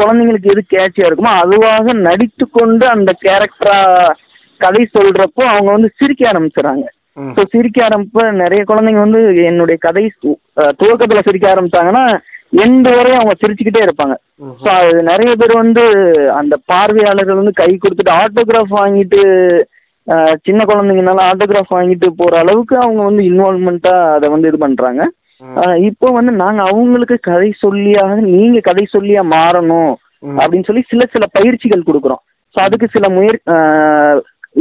[0.00, 3.78] குழந்தைங்களுக்கு எது கேட்சியா இருக்குமோ அதுவாக நடித்து கொண்டு அந்த கேரக்டரா
[4.60, 6.94] கதை சொல்றப்போ அவங்க வந்து சிரிக்க ஆரம்பிச்சிடறாங்க ம்.
[7.36, 10.04] ஸோ சிரிக்க ஆரம்பிப்ப நிறைய குழந்தைங்க வந்து என்னுடைய கதை
[10.80, 12.04] துவக்கத்துல சிரிக்க ஆரம்பிச்சாங்கன்னா
[12.64, 14.14] எந்த வரையும் அவங்க சிரிச்சுக்கிட்டே இருப்பாங்க.
[14.62, 15.82] ஸோ அது நிறைய பேர் வந்து
[16.40, 19.20] அந்த பார்வையாளர்கள் வந்து கை கொடுத்துட்டு ஆட்டோகிராஃப் வாங்கிட்டு
[20.46, 25.02] சின்ன குழந்தைங்கனால ஆட்டோகிராஃப் வாங்கிட்டு போற அளவுக்கு அவங்க வந்து இன்வால்மெண்ட்டா அதை வந்து இது பண்றாங்க.
[25.88, 29.92] இப்போ வந்து நாங்க அவங்களுக்கு கதை சொல்லியாக நீங்க கதை சொல்லியா மாறணும்.
[30.38, 32.22] அப்படின்னு சொல்லி சில சில பயிற்சிகள் கொடுக்குறோம்.
[32.54, 33.40] ஸோ அதுக்கு சில முயற்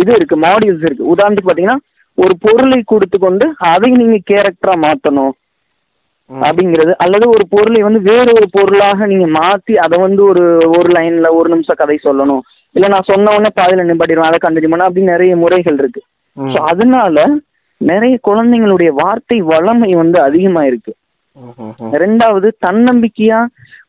[0.02, 1.12] இது இருக்கு மாடியூல்ஸ் இருக்கு.
[1.14, 1.80] உதாரணத்துக்கு பாத்தீங்கன்னா
[2.18, 5.34] ஒரு பொருளை கொடுத்து கொண்டு அதை நீங்க கேரக்டரா மாத்தணும்.
[6.30, 10.44] அப்படிங்கிறது அல்லது ஒரு பொருளை வந்து வேற ஒரு பொருளாக நீங்க மாத்தி அதை வந்து ஒரு
[10.78, 12.42] ஒரு லைன்ல ஒரு நிமிஷம் கதை சொல்லணும்
[12.76, 16.02] இல்ல நான் சொன்ன உடனே பாதியில நிப்பாட்டிடுவேன் அதை கண்டினியூ பண்ண அப்படின்னு நிறைய முறைகள் இருக்கு.
[16.38, 17.16] ஸோ அதனால
[17.82, 20.92] நிறைய குழந்தைங்களுடைய வார்த்தை வளமை வந்து அதிகமா இருக்கு.
[22.04, 23.40] ரெண்டாவது தன்னம்பிக்கையா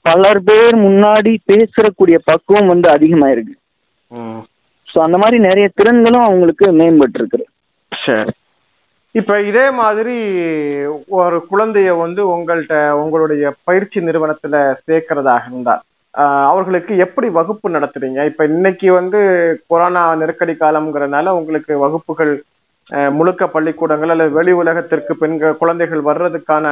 [0.08, 3.54] பலர் பேர் முன்னாடி பேசக்கூடிய பக்குவம் வந்து அதிகமா இருக்கு.
[4.88, 7.40] ஸோ அந்த மாதிரி நிறைய திறன்களும் அவங்களுக்கு மேம்பட்டு இருக்கு
[8.08, 8.32] சரி
[9.14, 10.16] இப்ப இதே மாதிரி
[11.20, 14.56] ஒரு குழந்தைய வந்து உங்கள்ட்ட உங்களுடைய பயிற்சி நிறுவனத்துல
[14.86, 15.74] சேர்க்கறதாக இருந்தா
[16.50, 18.20] அவர்களுக்கு எப்படி வகுப்பு நடத்துறீங்க?
[18.30, 19.18] இப்ப இன்னைக்கு வந்து
[19.72, 22.32] கொரோனா நெருக்கடி காலம்ங்கிறதுனால உங்களுக்கு வகுப்புகள்
[23.18, 26.66] முழுக்க பள்ளிக்கூடங்கள் அல்லது வெளி உலகத்திற்கு பெண்கள் குழந்தைகள் வர்றதுக்கான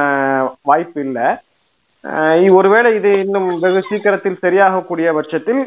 [0.69, 1.27] வாய்ப்பு இல்லை.
[2.57, 5.61] ஒருவேளை இது இன்னும் வெகு சீக்கிரத்தில் சரியாகக்கூடிய பட்சத்தில்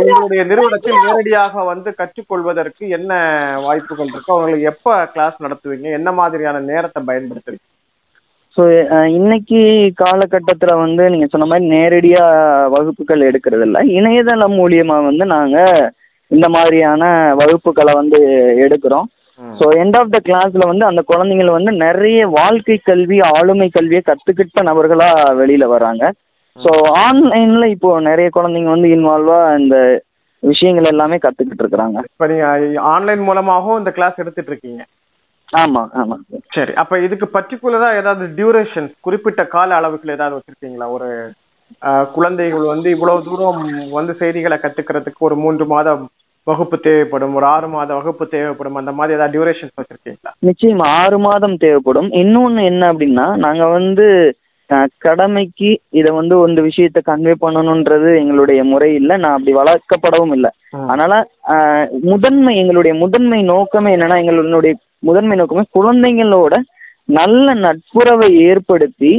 [0.00, 3.12] உங்களுடைய நிறுவனத்தில் நேரடியாக வந்து கற்றுக்கொள்வதற்கு என்ன
[3.66, 5.88] வாய்ப்புகள் இருக்கு அவங்களுக்கு எப்ப கிளாஸ் நடத்துவீங்க?
[5.98, 7.64] என்ன மாதிரியான நேரத்தை பயன்படுத்துவீங்க?
[8.56, 8.64] ஸோ
[9.18, 9.60] இன்னைக்கு
[10.02, 15.90] காலகட்டத்தில் வந்து நீங்கள் சொன்ன மாதிரி நேரடியாக வகுப்புகள் எடுக்கிறது இல்லை இணையதளம் மூலியமாக வந்து நாங்கள்
[16.30, 17.04] இந்த மாதிரியான
[17.40, 18.20] வகுப்புகளை வந்து
[18.66, 19.08] எடுக்கிறோம்.
[19.38, 24.62] ஸோ எண்ட் ஆஃப் த கிளாஸில் வந்து அந்த குழந்தைங்கள வந்து நிறைய வாழ்க்கை கல்வி ஆளுமை கல்வியை கற்றுக்கிட்ட
[24.62, 26.04] நபர்களாக வெளியில் வராங்க
[26.56, 26.72] ஸோ
[27.04, 29.76] ஆன்லைனில் இப்போ நிறைய குழந்தைங்க வந்து இன்வால்வாக இந்த
[30.42, 31.98] விஷயங்கள் எல்லாமே கற்றுக்கிட்டு இருக்கிறாங்க.
[32.10, 32.46] இப்ப நீங்க
[32.92, 34.82] ஆன்லைன் மூலமாகவும் இந்த கிளாஸ் எடுத்துட்டு இருக்கீங்க.
[35.62, 36.22] ஆமாம் ஆமாம்
[36.56, 40.86] சரி அப்ப இதுக்கு பர்டிகுலரா ஏதாவது டியூரேஷன் குறிப்பிட்ட கால அளவுக்குள்ள ஏதாவது வச்சிருக்கீங்களா?
[40.96, 41.08] ஒரு
[42.16, 43.60] குழந்தைகள் வந்து இவ்வளவு தூரம்
[43.98, 46.04] வந்து செய்திகளை கத்துக்கிறதுக்கு ஒரு மூன்று மாதம்
[46.48, 50.32] வகுப்பு தேவைப்படும் ஒரு ஆறு மாத வகுப்பு தேவைப்படும் அந்த மாதிரி ஏதாவது டியூரேஷன்ஸ் வச்சிருக்கீங்களா?
[50.48, 52.08] நிச்சயமா ஆறு மாதம் தேவைப்படும்.
[52.22, 54.06] இன்னொன்று என்ன அப்படின்னா நாங்கள் வந்து
[55.04, 59.14] கடமைக்கு இதை வந்து இந்த விஷயத்தை கன்வே பண்ணணுன்றது எங்களுடைய முறை இல்லை.
[59.22, 60.50] நான் அப்படி வளர்க்கப்படவும் இல்லை.
[60.90, 61.12] அதனால
[62.12, 64.74] முதன்மை எங்களுடைய முதன்மை நோக்கமே என்னன்னா எங்களுடைய
[65.08, 66.54] முதன்மை நோக்கமே குழந்தைங்களோட
[67.18, 69.12] நல்ல நட்புறவை ஏற்படுத்தி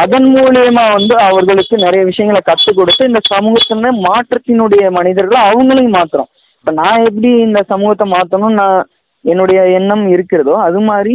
[0.00, 6.30] அதன் மூலியமா வந்து அவர்களுக்கு நிறைய விஷயங்களை கற்றுக் கொடுத்து இந்த சமூகத்துல மாற்றத்தினுடைய மனிதர்களை அவங்களையும் மாத்துறோம்.
[6.66, 8.78] இப்ப நான் எப்படி இந்த சமூகத்தை மாத்தணும் நான்
[9.24, 11.12] என்னுடைய எண்ணம் இருக்கிறதோ அது மாதிரி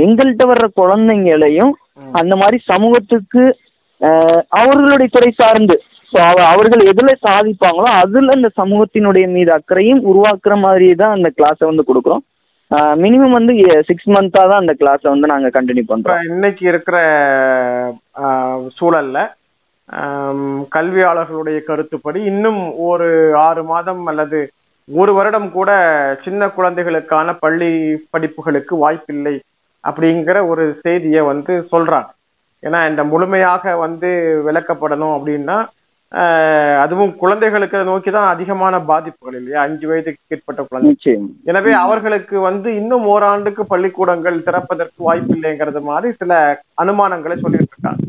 [0.00, 1.70] எங்கள்கிட்ட வர்ற குழந்தைங்களையும்
[2.12, 3.42] அந்த மாதிரி சமூகத்துக்கு
[4.58, 5.76] அவர்களுடைய துறை சார்ந்து
[6.46, 12.24] அவர்கள் எதுல சாதிப்பாங்களோ அதுல இந்த சமூகத்தினுடைய மீது அக்கறையும் உருவாக்குற மாதிரி தான் அந்த கிளாஸை வந்து கொடுக்குறோம்.
[13.02, 13.54] மினிமம் வந்து
[13.88, 16.96] சிக்ஸ் மந்த்தாக தான் அந்த கிளாஸை வந்து நாங்கள் கண்டினியூ இப்ப பண்ணுறோம் இன்னைக்கு இருக்கிற
[18.78, 19.20] சூழல்ல
[20.76, 23.08] கல்வியாளர்களுடைய கருத்துப்படி இன்னும் ஒரு
[23.46, 24.40] ஆறு மாதம் அல்லது
[24.88, 25.70] ஒரு வருடம் கூட
[26.24, 27.70] சின்ன குழந்தைகளுக்கான பள்ளி
[28.12, 29.34] படிப்புகளுக்கு வாய்ப்பில்லை
[29.84, 32.10] அப்படிங்கிற ஒரு செய்தியை வந்து சொல்றாங்க.
[32.62, 34.10] ஏன்னா இந்த முழுமையாக வந்து
[34.48, 35.56] விளக்கப்படணும் அப்படின்னா
[36.12, 39.60] ஆஹ், அதுவும் குழந்தைகளுக்கு நோக்கி தான் அதிகமான பாதிப்புகள் இல்லையா?
[39.62, 40.90] அஞ்சு வயதுக்கு கீழ்ப்பட்ட குழந்தை.
[41.46, 46.32] எனவே அவர்களுக்கு வந்து இன்னும் ஓராண்டுக்கு பள்ளிக்கூடங்கள் திறப்பதற்கு வாய்ப்பு இல்லைங்கிறது மாதிரி சில
[46.82, 48.01] அனுமானங்களை சொல்லிட்டு இருக்காங்க.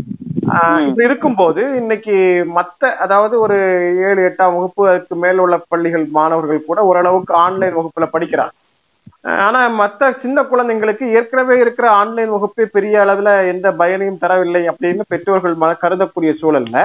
[0.84, 2.16] இப்படி இருக்கும்போது இன்னைக்கு
[2.56, 3.58] மத்த அதாவது ஒரு
[4.04, 8.54] ஏழு எட்டாம் வகுப்புக்கு மேல் உள்ள பள்ளிகள் மாணவர்கள் கூட ஓரளவுக்கு ஆன்லைன் வகுப்புல படிக்கிறாங்க.
[9.42, 15.56] ஆனா மத்த சின்ன குழந்தைங்களுக்கு ஏற்கனவே இருக்கிற ஆன்லைன் வகுப்பே பெரிய அளவுல எந்த பயனையும் தரவில்லை அப்படின்னு பெற்றோர்கள்
[15.56, 16.78] ம- கருதக்கூடிய சூழல்ல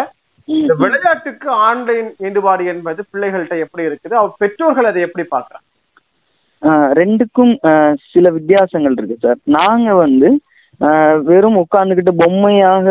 [0.48, 4.14] இந்த விளையாட்டுக்கு ஆன்லைன் ஈடுபாடு என்பது பிள்ளைகள்கிட்ட எப்படி இருக்குது?
[4.14, 5.66] அவர் பெற்றோர்கள் அதை எப்படி பாக்குறாங்க
[6.96, 7.52] ரெண்டுக்கும்
[8.12, 9.40] சில வித்தியாசங்கள் இருக்கு சார்.
[9.56, 10.28] நாங்க வந்து
[11.28, 12.86] வெறும் உட்கார்ந்துக்கிட்டு பொம்மையாக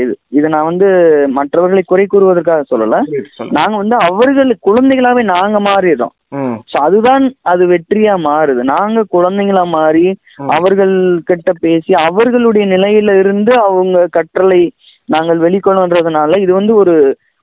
[0.00, 0.88] இது இது நான் வந்து
[1.36, 2.96] மற்றவர்களை குறை கூறுவதற்காக சொல்லல.
[3.52, 6.14] நாங்க வந்து அவர்கள் குழந்தைகளாவே நாங்க மாறிடுறோம்
[6.70, 8.62] ஸோ அதுதான் அது வெற்றியா மாறுது.
[8.74, 10.04] நாங்க குழந்தைங்களா மாறி.
[10.54, 14.62] அவர்கள் கிட்ட பேசி அவர்களுடைய நிலையில இருந்து அவங்க கற்றலை
[15.08, 16.94] நாங்கள் வெளிக்கொண்டுன்றதுனால இது வந்து ஒரு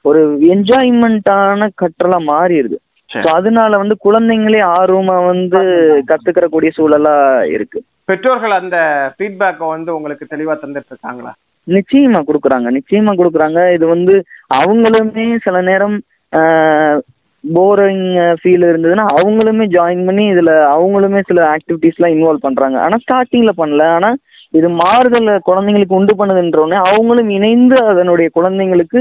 [0.05, 0.21] ஒரு
[0.53, 2.77] என்ஜாய்மெண்ட்டான கற்றலா மாறிடுது.
[3.09, 5.61] ஸோ அதனால வந்து குழந்தைங்களே ஆர்வமா வந்து
[6.09, 7.15] கத்துக்கிற கூடிய சூழலா
[7.55, 7.79] இருக்கு.
[8.10, 8.78] பெற்றோர்கள் அந்த
[9.16, 11.34] ஃபீட்பேக்கை வந்து உங்களுக்கு தெளிவா தந்துட்டு இருக்காங்களா
[11.68, 12.68] நிச்சயமா கொடுக்குறாங்க.
[12.78, 13.60] நிச்சயமா கொடுக்குறாங்க.
[13.76, 14.14] இது வந்து
[14.60, 15.97] அவங்களுமே சில நேரம்
[17.43, 18.07] போரிங்
[18.39, 22.78] ஃபீல் இருந்ததுன்னா அவங்களுமே ஜாயின் பண்ணி இதுல அவங்களுமே சில ஆக்டிவிட்டீஸ்லாம் இன்வால்வ் பண்றாங்க.
[22.86, 23.84] ஆனா ஸ்டார்டிங்ல பண்ணல.
[23.97, 24.10] ஆனா
[24.57, 28.99] இது மாறுதல் குழந்தைங்களுக்கு உண்டு பண்ணுதுன்றோடனே அவங்களும் இணைந்து அதனுடைய குழந்தைங்களுக்கு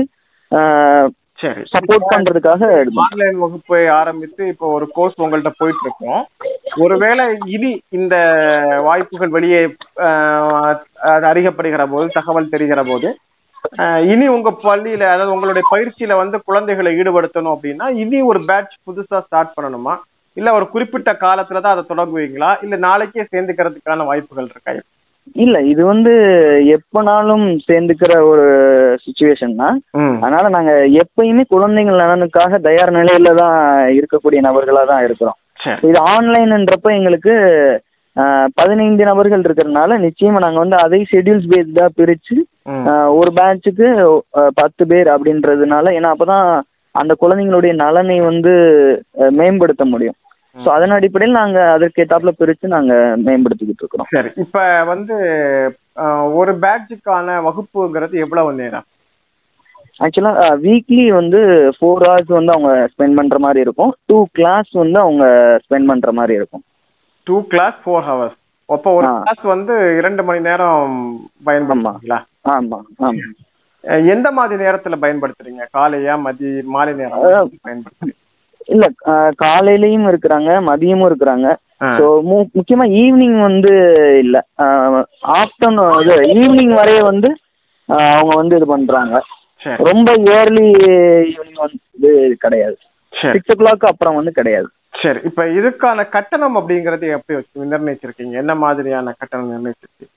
[1.39, 2.69] சரி சப்போர்ட் பண்றதுக்காக
[3.05, 6.23] ஆன்லைன் வகுப்பை ஆரம்பித்து இப்போ ஒரு கோர்ஸ் உங்கள்ட்ட போயிட்டு இருக்கோம்
[6.85, 8.15] ஒருவேளை இனி இந்த
[8.87, 9.61] வாய்ப்புகள் வெளியே
[11.29, 13.11] அறியப்படுகிற போது தகவல் தெரிகிற போது
[14.13, 19.57] இனி உங்க பள்ளியில அதாவது உங்களுடைய பயிற்சியில வந்து குழந்தைகளை ஈடுபடுத்தணும் அப்படின்னா இனி ஒரு பேட்ச் புதுசா ஸ்டார்ட்
[19.57, 19.95] பண்ணணுமா?
[20.37, 22.51] இல்ல ஒரு குறிப்பிட்ட காலத்துல தான் அதை தொடங்குவீங்களா?
[22.65, 24.73] இல்ல நாளைக்கே சேர்ந்துக்கிறதுக்கான வாய்ப்புகள் இருக்கா?
[25.37, 26.13] இல்ல இது வந்து
[26.75, 28.45] எப்பனாலும் சேர்ந்துக்கிற ஒரு
[29.05, 29.77] சுச்சுவேஷன் தான்.
[30.23, 30.73] அதனால நாங்க
[31.03, 33.59] எப்பயுமே குழந்தைகள் நலனுக்காக தயார் நிலையில தான்
[33.97, 35.39] இருக்கக்கூடிய நபர்களா தான் இருக்கிறோம்.
[35.87, 37.35] இது ஆன்லைன்ன்றப்ப எங்களுக்கு
[38.57, 42.37] பதினைந்து நபர்கள் இருக்கிறதுனால நிச்சயமா நாங்க வந்து அதை ஷெட்யூல்ஸ் பேஸ்டா பிரிச்சு
[42.71, 42.85] ம்.
[42.91, 43.87] ஆஹ், ஒரு பேட்சுக்கு
[44.57, 46.47] பத்து பேர் அப்படின்றதுனால ஏன்னா அப்பதான்
[46.95, 48.53] அந்த குழந்தைங்களுடைய நலனை வந்து
[49.39, 50.17] மேம்படுத்த முடியும்.
[50.57, 52.93] ஸோ அதன் அடிப்படையில் நாங்க அதற்கு ஏத்தாப்புல பிரிச்சு நாங்க
[53.27, 54.09] மேம்படுத்திக்கிட்டு இருக்கிறோம்.
[54.15, 54.61] சரி இப்ப
[54.93, 55.17] வந்து
[56.41, 58.87] ஒரு பேட்சுக்கான வகுப்புங்கிறது எவ்வளவு நேரம்?
[60.05, 61.39] ஆக்சுவலாக வீக்லி வந்து
[61.77, 63.93] ஃபோர் ஹவர்ஸ் வந்து அவங்க ஸ்பெண்ட் பண்ணுற மாதிரி இருக்கும்.
[64.11, 65.25] டூ கிளாஸ் வந்து அவங்க
[65.65, 66.65] ஸ்பெண்ட் பண்ணுற மாதிரி இருக்கும்.
[67.27, 68.39] டூ கிளாஸ் ஃபோர் ஹவர்ஸ்
[68.69, 69.11] அப்போ ஒரு.
[69.27, 70.95] கிளாஸ் வந்து இரண்டு மணி நேரம்
[71.49, 72.21] பயன்படுத்துங்களா
[72.55, 73.35] ஆமாம் ஆமாம்
[74.15, 75.65] எந்த மாதிரி நேரத்துல பயன்படுத்துறீங்க?
[75.77, 77.23] காலையா மதிய மாலை நேரம்
[77.67, 78.17] பயன்படுத்துறீங்க?
[78.75, 78.89] இல்லை
[79.45, 81.49] காலையிலையும் இருக்கிறாங்க மதியமும் இருக்கிறாங்க.
[81.99, 83.73] ஸோ மு முக்கியமாக ஈவினிங் வந்து
[84.25, 84.41] இல்லை.
[85.41, 87.31] ஆஃப்டர்நூன் இது ஈவினிங் வரைய வந்து
[88.15, 89.17] அவங்க வந்து இது பண்ணுறாங்க
[89.65, 89.79] சரி.
[89.91, 90.67] ரொம்ப இயர்லி
[91.33, 92.11] ஈவினிங் வந்து
[92.45, 92.77] கிடையாது.
[93.35, 94.69] சிக்ஸ் ஓ கிளாக் அப்புறம் வந்து கிடையாது.
[95.03, 98.35] சரி இப்ப இதுக்கான கட்டணம் அப்படிங்கறது எப்படி நிர்ணயிச்சிருக்கீங்க?
[98.43, 100.15] என்ன மாதிரியான கட்டணம் நிர்ணயிச்சிருக்கீங்க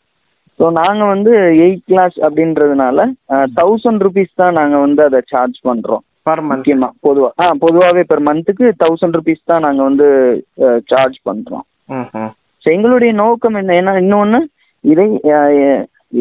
[0.60, 1.34] ஸோ நாங்கள் வந்து
[1.66, 3.06] எயிட் கிளாஸ் அப்படின்றதுனால
[3.60, 7.30] தௌசண்ட் ருபீஸ் தான் நாங்கள் வந்து அதை சார்ஜ் பண்ணுறோம் பர் மந்த் முக்கியமா பொதுவா.
[7.44, 10.08] ஆ பொதுவாகவே பெர் மந்த்துக்கு தௌசண்ட் ருபீஸ் தான் நாங்கள் வந்து
[10.92, 11.66] சார்ஜ் பண்ணுறோம்
[12.64, 13.72] ஸோ எங்களுடைய நோக்கம் என்ன?
[13.82, 14.40] ஏன்னா இன்னொன்று
[14.84, 15.06] இதை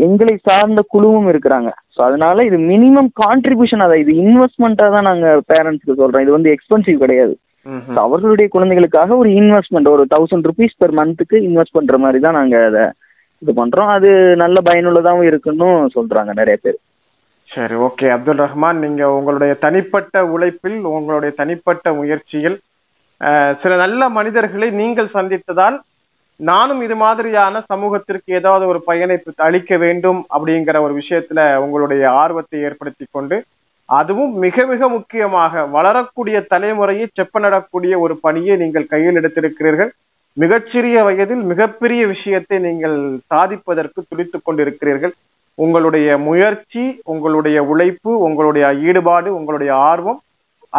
[0.07, 1.71] எங்களை சார்ந்த குழுவும் இருக்கிறாங்க.
[1.95, 7.03] ஸோ அதனால இது மினிமம் கான்ட்ரிபியூஷன் அதை இது இன்வெஸ்ட்மெண்ட்டாக தான் நாங்கள் பேரண்ட்ஸ்க்கு சொல்கிறோம் இது வந்து எக்ஸ்பென்சிவ்
[7.05, 7.35] கிடையாது.
[8.05, 12.85] அவர்களுடைய குழந்தைகளுக்காக ஒரு இன்வெஸ்ட்மெண்ட் ஒரு தௌசண்ட் ருபீஸ் பெர் மந்த்துக்கு இன்வெஸ்ட் பண்ணுற மாதிரி தான் நாங்கள் அதை
[13.43, 14.11] இது பண்ணுறோம் அது
[14.45, 16.79] நல்ல பயனுள்ளதாகவும் இருக்குன்னு சொல்கிறாங்க நிறைய பேர்.
[17.51, 18.07] சரி ஓகே.
[18.15, 22.59] அப்துல் ரஹ்மான் நீங்க உங்களுடைய தனிப்பட்ட உழைப்பில் உங்களுடைய தனிப்பட்ட முயற்சியில்
[23.63, 25.77] சில நல்ல மனிதர்களை நீங்கள் சந்தித்ததால்
[26.41, 33.07] நானும் இது மாதிரியான சமூகத்திற்கு ஏதாவது ஒரு பயனை அளிக்க வேண்டும் அப்படிங்கிற ஒரு விஷயத்துல உங்களுடைய ஆர்வத்தை ஏற்படுத்தி
[33.17, 33.39] கொண்டு
[33.89, 39.91] அதுவும் மிக மிக முக்கியமாக வளரக்கூடிய தலைமுறையை செப்பனிடக்கூடிய ஒரு பணியை நீங்கள் கையில் எடுத்திருக்கிறீர்கள்.
[40.37, 42.97] மிகச்சிறிய வயதில் மிகப்பெரிய விஷயத்தை நீங்கள்
[43.33, 45.15] சாதிப்பதற்கு துடித்துக் கொண்டிருக்கிறீர்கள்.
[45.65, 46.83] உங்களுடைய முயற்சி
[47.13, 50.21] உங்களுடைய உழைப்பு உங்களுடைய ஈடுபாடு உங்களுடைய ஆர்வம்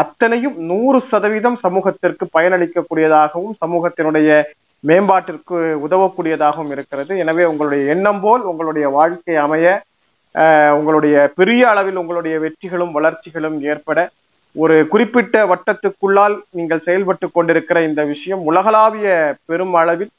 [0.02, 4.30] அத்தனையும் நூறு சதவீதம் சமூகத்திற்கு பயனளிக்கக்கூடியதாகவும் சமூகத்தினுடைய
[4.84, 7.12] மேம்பாட்டிற்கு உதவக்கூடியதாகவும் இருக்கிறது.
[7.24, 9.68] எனவே உங்களுடைய எண்ணம் போல் உங்களுடைய வாழ்க்கை அமைய
[10.80, 14.00] உங்களுடைய பெரிய அளவில் உங்களுடைய வெற்றிகளும் வளர்ச்சிகளும் ஏற்பட
[14.56, 19.10] ஒரு குறிப்பிட்ட வட்டத்துக்குள்ளால் நீங்கள் செயல்பட்டு கொண்டிருக்கிற இந்த விஷயம் உலகளாவிய
[19.50, 20.12] பெரும் அளவில்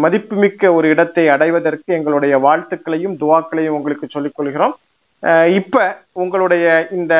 [0.00, 4.74] மதிப்புமிக்க ஒரு இடத்தை அடைவதற்கு எங்களுடைய வாழ்த்துக்களையும் துவாக்களையும் உங்களுக்கு சொல்லிக் கொள்கிறோம்.
[5.22, 5.76] அஹ், இப்ப
[6.14, 7.14] உங்களுடைய இந்த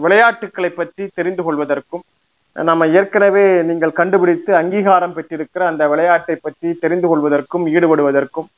[0.00, 2.04] விளையாட்டுக்களை பற்றி தெரிந்து கொள்வதற்கும்
[2.56, 8.48] நம்ம ஏற்கனவே நீங்கள் கண்டுபிடித்து அங்கீகாரம் பெற்றிருக்கிற அந்த விளையாட்டை பற்றி தெரிந்து கொள்வதற்கும் ஈடுபடுவதற்கும்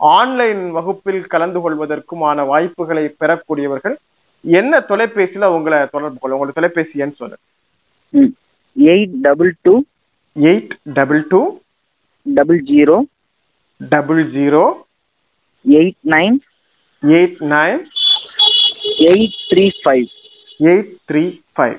[0.00, 3.96] ஆன்லைன் வகுப்பில் கலந்து கொள்வதற்குமான வாய்ப்புகளை பெறக்கூடியவர்கள்
[4.44, 7.36] என்ன தொலைபேசியில உங்களை தொடர்பு கொள்ளும் உங்களோட தொலைபேசி எண் சொல்லு
[8.76, 9.74] eight double two.
[10.36, 11.40] Eight double two
[12.36, 12.96] double zero
[13.80, 14.62] double zero
[15.64, 16.36] eight nine
[17.02, 17.80] eight nine
[19.10, 20.06] eight three five
[20.70, 21.22] eight three
[21.56, 21.76] five.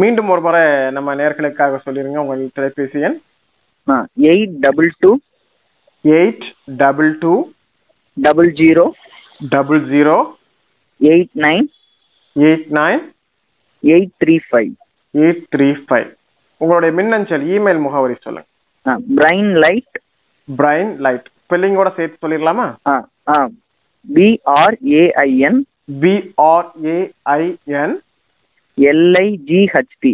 [0.00, 0.62] மீண்டும் ஒரு முறை
[0.96, 3.18] நம்ம நேர்களுக்காக சொல்லிருங்க உங்கள் தொலைபேசி எண்.
[3.92, 3.96] ஆ
[4.30, 5.12] eight double two
[6.04, 6.46] eight
[6.82, 7.34] double two
[8.16, 8.86] double zero
[9.54, 10.16] double zero
[11.00, 11.68] eight nine
[12.36, 13.02] eight nine
[13.82, 14.72] eight three five
[15.14, 16.10] eight three five.
[16.60, 18.48] உங்களுடைய மின்னஞ்சல் இமெயில் முகவரி சொல்லுங்க.
[18.48, 18.55] ஆ
[19.16, 19.96] பிரைன் லைட்
[20.48, 22.66] பிரைன் லைட் ஸ்பெல்லிங்கோட சேர்த்து சொல்லிடலாமா?
[22.86, 22.94] ஆ
[23.28, 23.36] ஆ.
[24.04, 25.60] B R A I N
[26.02, 27.94] B R A I N
[28.78, 30.12] L I G H T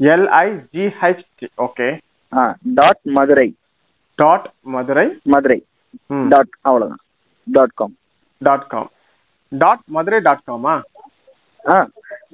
[0.00, 1.88] L I G H T okay
[2.32, 2.42] ah
[2.74, 3.48] dot Madurai.
[4.18, 5.06] Dot Madurai.
[5.26, 5.58] Madurai.
[6.28, 7.02] Dot அவ்வளோதான்
[7.46, 7.94] dot com
[8.40, 8.90] dot com
[9.52, 10.74] dot Madurai dot gamma
[11.64, 11.76] ah?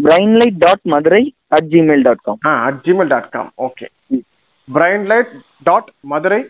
[0.04, 1.22] Brainlight dot Madurai
[1.56, 3.86] at Gmail dot com ah at Gmail dot com okay
[4.74, 6.40] brainlight dot Madurai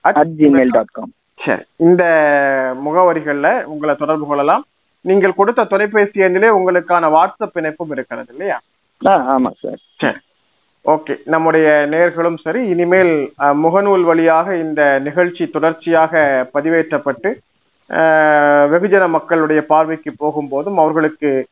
[0.00, 1.12] at Gmail dot com
[1.44, 1.62] சரி.
[1.76, 2.04] இந்த
[2.84, 4.64] முகவரிகள்ல உங்களை தொடர்பு கொள்ளலாம்.
[5.00, 8.60] நீங்கள் கொடுத்த தொலைபேசி எண்ணிலே உங்களுக்கான வாட்ஸ்அப் இணைப்பும் இருக்கிறது இல்லையா?
[9.00, 9.80] ஆமாம் சார்.
[9.98, 10.18] சரி.
[10.84, 11.14] ஓகே.
[11.24, 16.22] நம்முடைய நேர்களும் சரி இனிமேல் முகநூல் வழியாக இந்த நிகழ்ச்சி தொடர்ச்சியாக
[16.54, 17.32] பதிவேற்றப்பட்டு
[18.72, 21.46] வெகுஜன மக்களுடைய பார்வைக்கு போகும்போதும் அவர்களுக்கு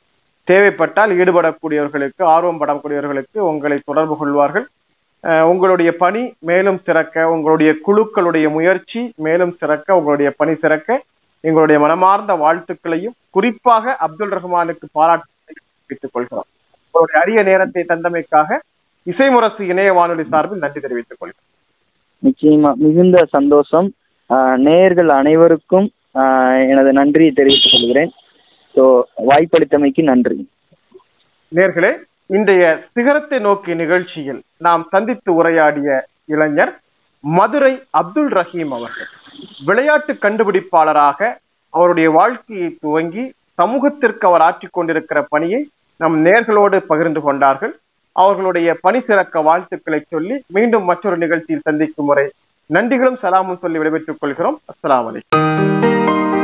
[0.45, 4.67] தேவைப்பட்டால் ஈடுபடக்கூடியவர்களுக்கு ஆர்வம் படக்கூடியவர்களுக்கு உங்களை தொடர்பு கொள்வார்கள்.
[5.51, 10.99] உங்களுடைய பணி மேலும் சிறக்க உங்களுடைய குழுக்களுடைய முயற்சி மேலும் சிறக்க உங்களுடைய பணி சிறக்க
[11.49, 16.49] எங்களுடைய மனமார்ந்த வாழ்த்துக்களையும் குறிப்பாக அப்துல் ரஹ்மானுக்கு பாராட்டு தெரிவித்துக் கொள்கிறோம்.
[16.95, 18.59] உங்களுடைய அரிய நேரத்தை தந்தமைக்காக
[19.07, 21.49] இசைமுரசு இணைய வானொலி சார்பில் நன்றி தெரிவித்துக் கொள்கிறோம்.
[22.23, 23.89] நிச்சயமா மிகுந்த சந்தோஷம்.
[24.67, 25.87] நேயர்கள் அனைவருக்கும்
[26.73, 28.13] எனது நன்றியை தெரிவித்துக் கொள்கிறேன்.
[28.75, 28.85] ஸோ
[29.31, 30.37] வாய்ப்பளித்தமைக்கு நன்றி.
[31.53, 31.93] நேர்களே
[32.37, 35.89] இன்றைய சிகரத்தை நோக்கி நிகழ்ச்சியில் நாம் சந்தித்து உரையாடிய
[36.25, 36.73] இளைஞர்
[37.21, 37.71] மதுரை
[38.01, 39.09] அப்துல் ரஹீம் அவர்கள்.
[39.67, 41.21] விளையாட்டு கண்டுபிடிப்பாளராக
[41.71, 43.25] அவருடைய வாழ்க்கையை துவங்கி
[43.55, 45.61] சமூகத்திற்கு அவர் ஆற்றிக் கொண்டிருக்கிற பணியை
[45.97, 47.75] நம் நேர்களோடு பகிர்ந்து கொண்டார்கள்.
[48.13, 52.27] அவர்களுடைய பணி சிறக்க வாழ்த்துக்களை சொல்லி மீண்டும் மற்றொரு நிகழ்ச்சியில் சந்திக்கும் முறை
[52.71, 54.59] நன்றிகளும் சலாமும் சொல்லி விடைபெற்றுக் கொள்கிறோம்.
[54.73, 56.42] அஸ்லாம் வலைக்கம்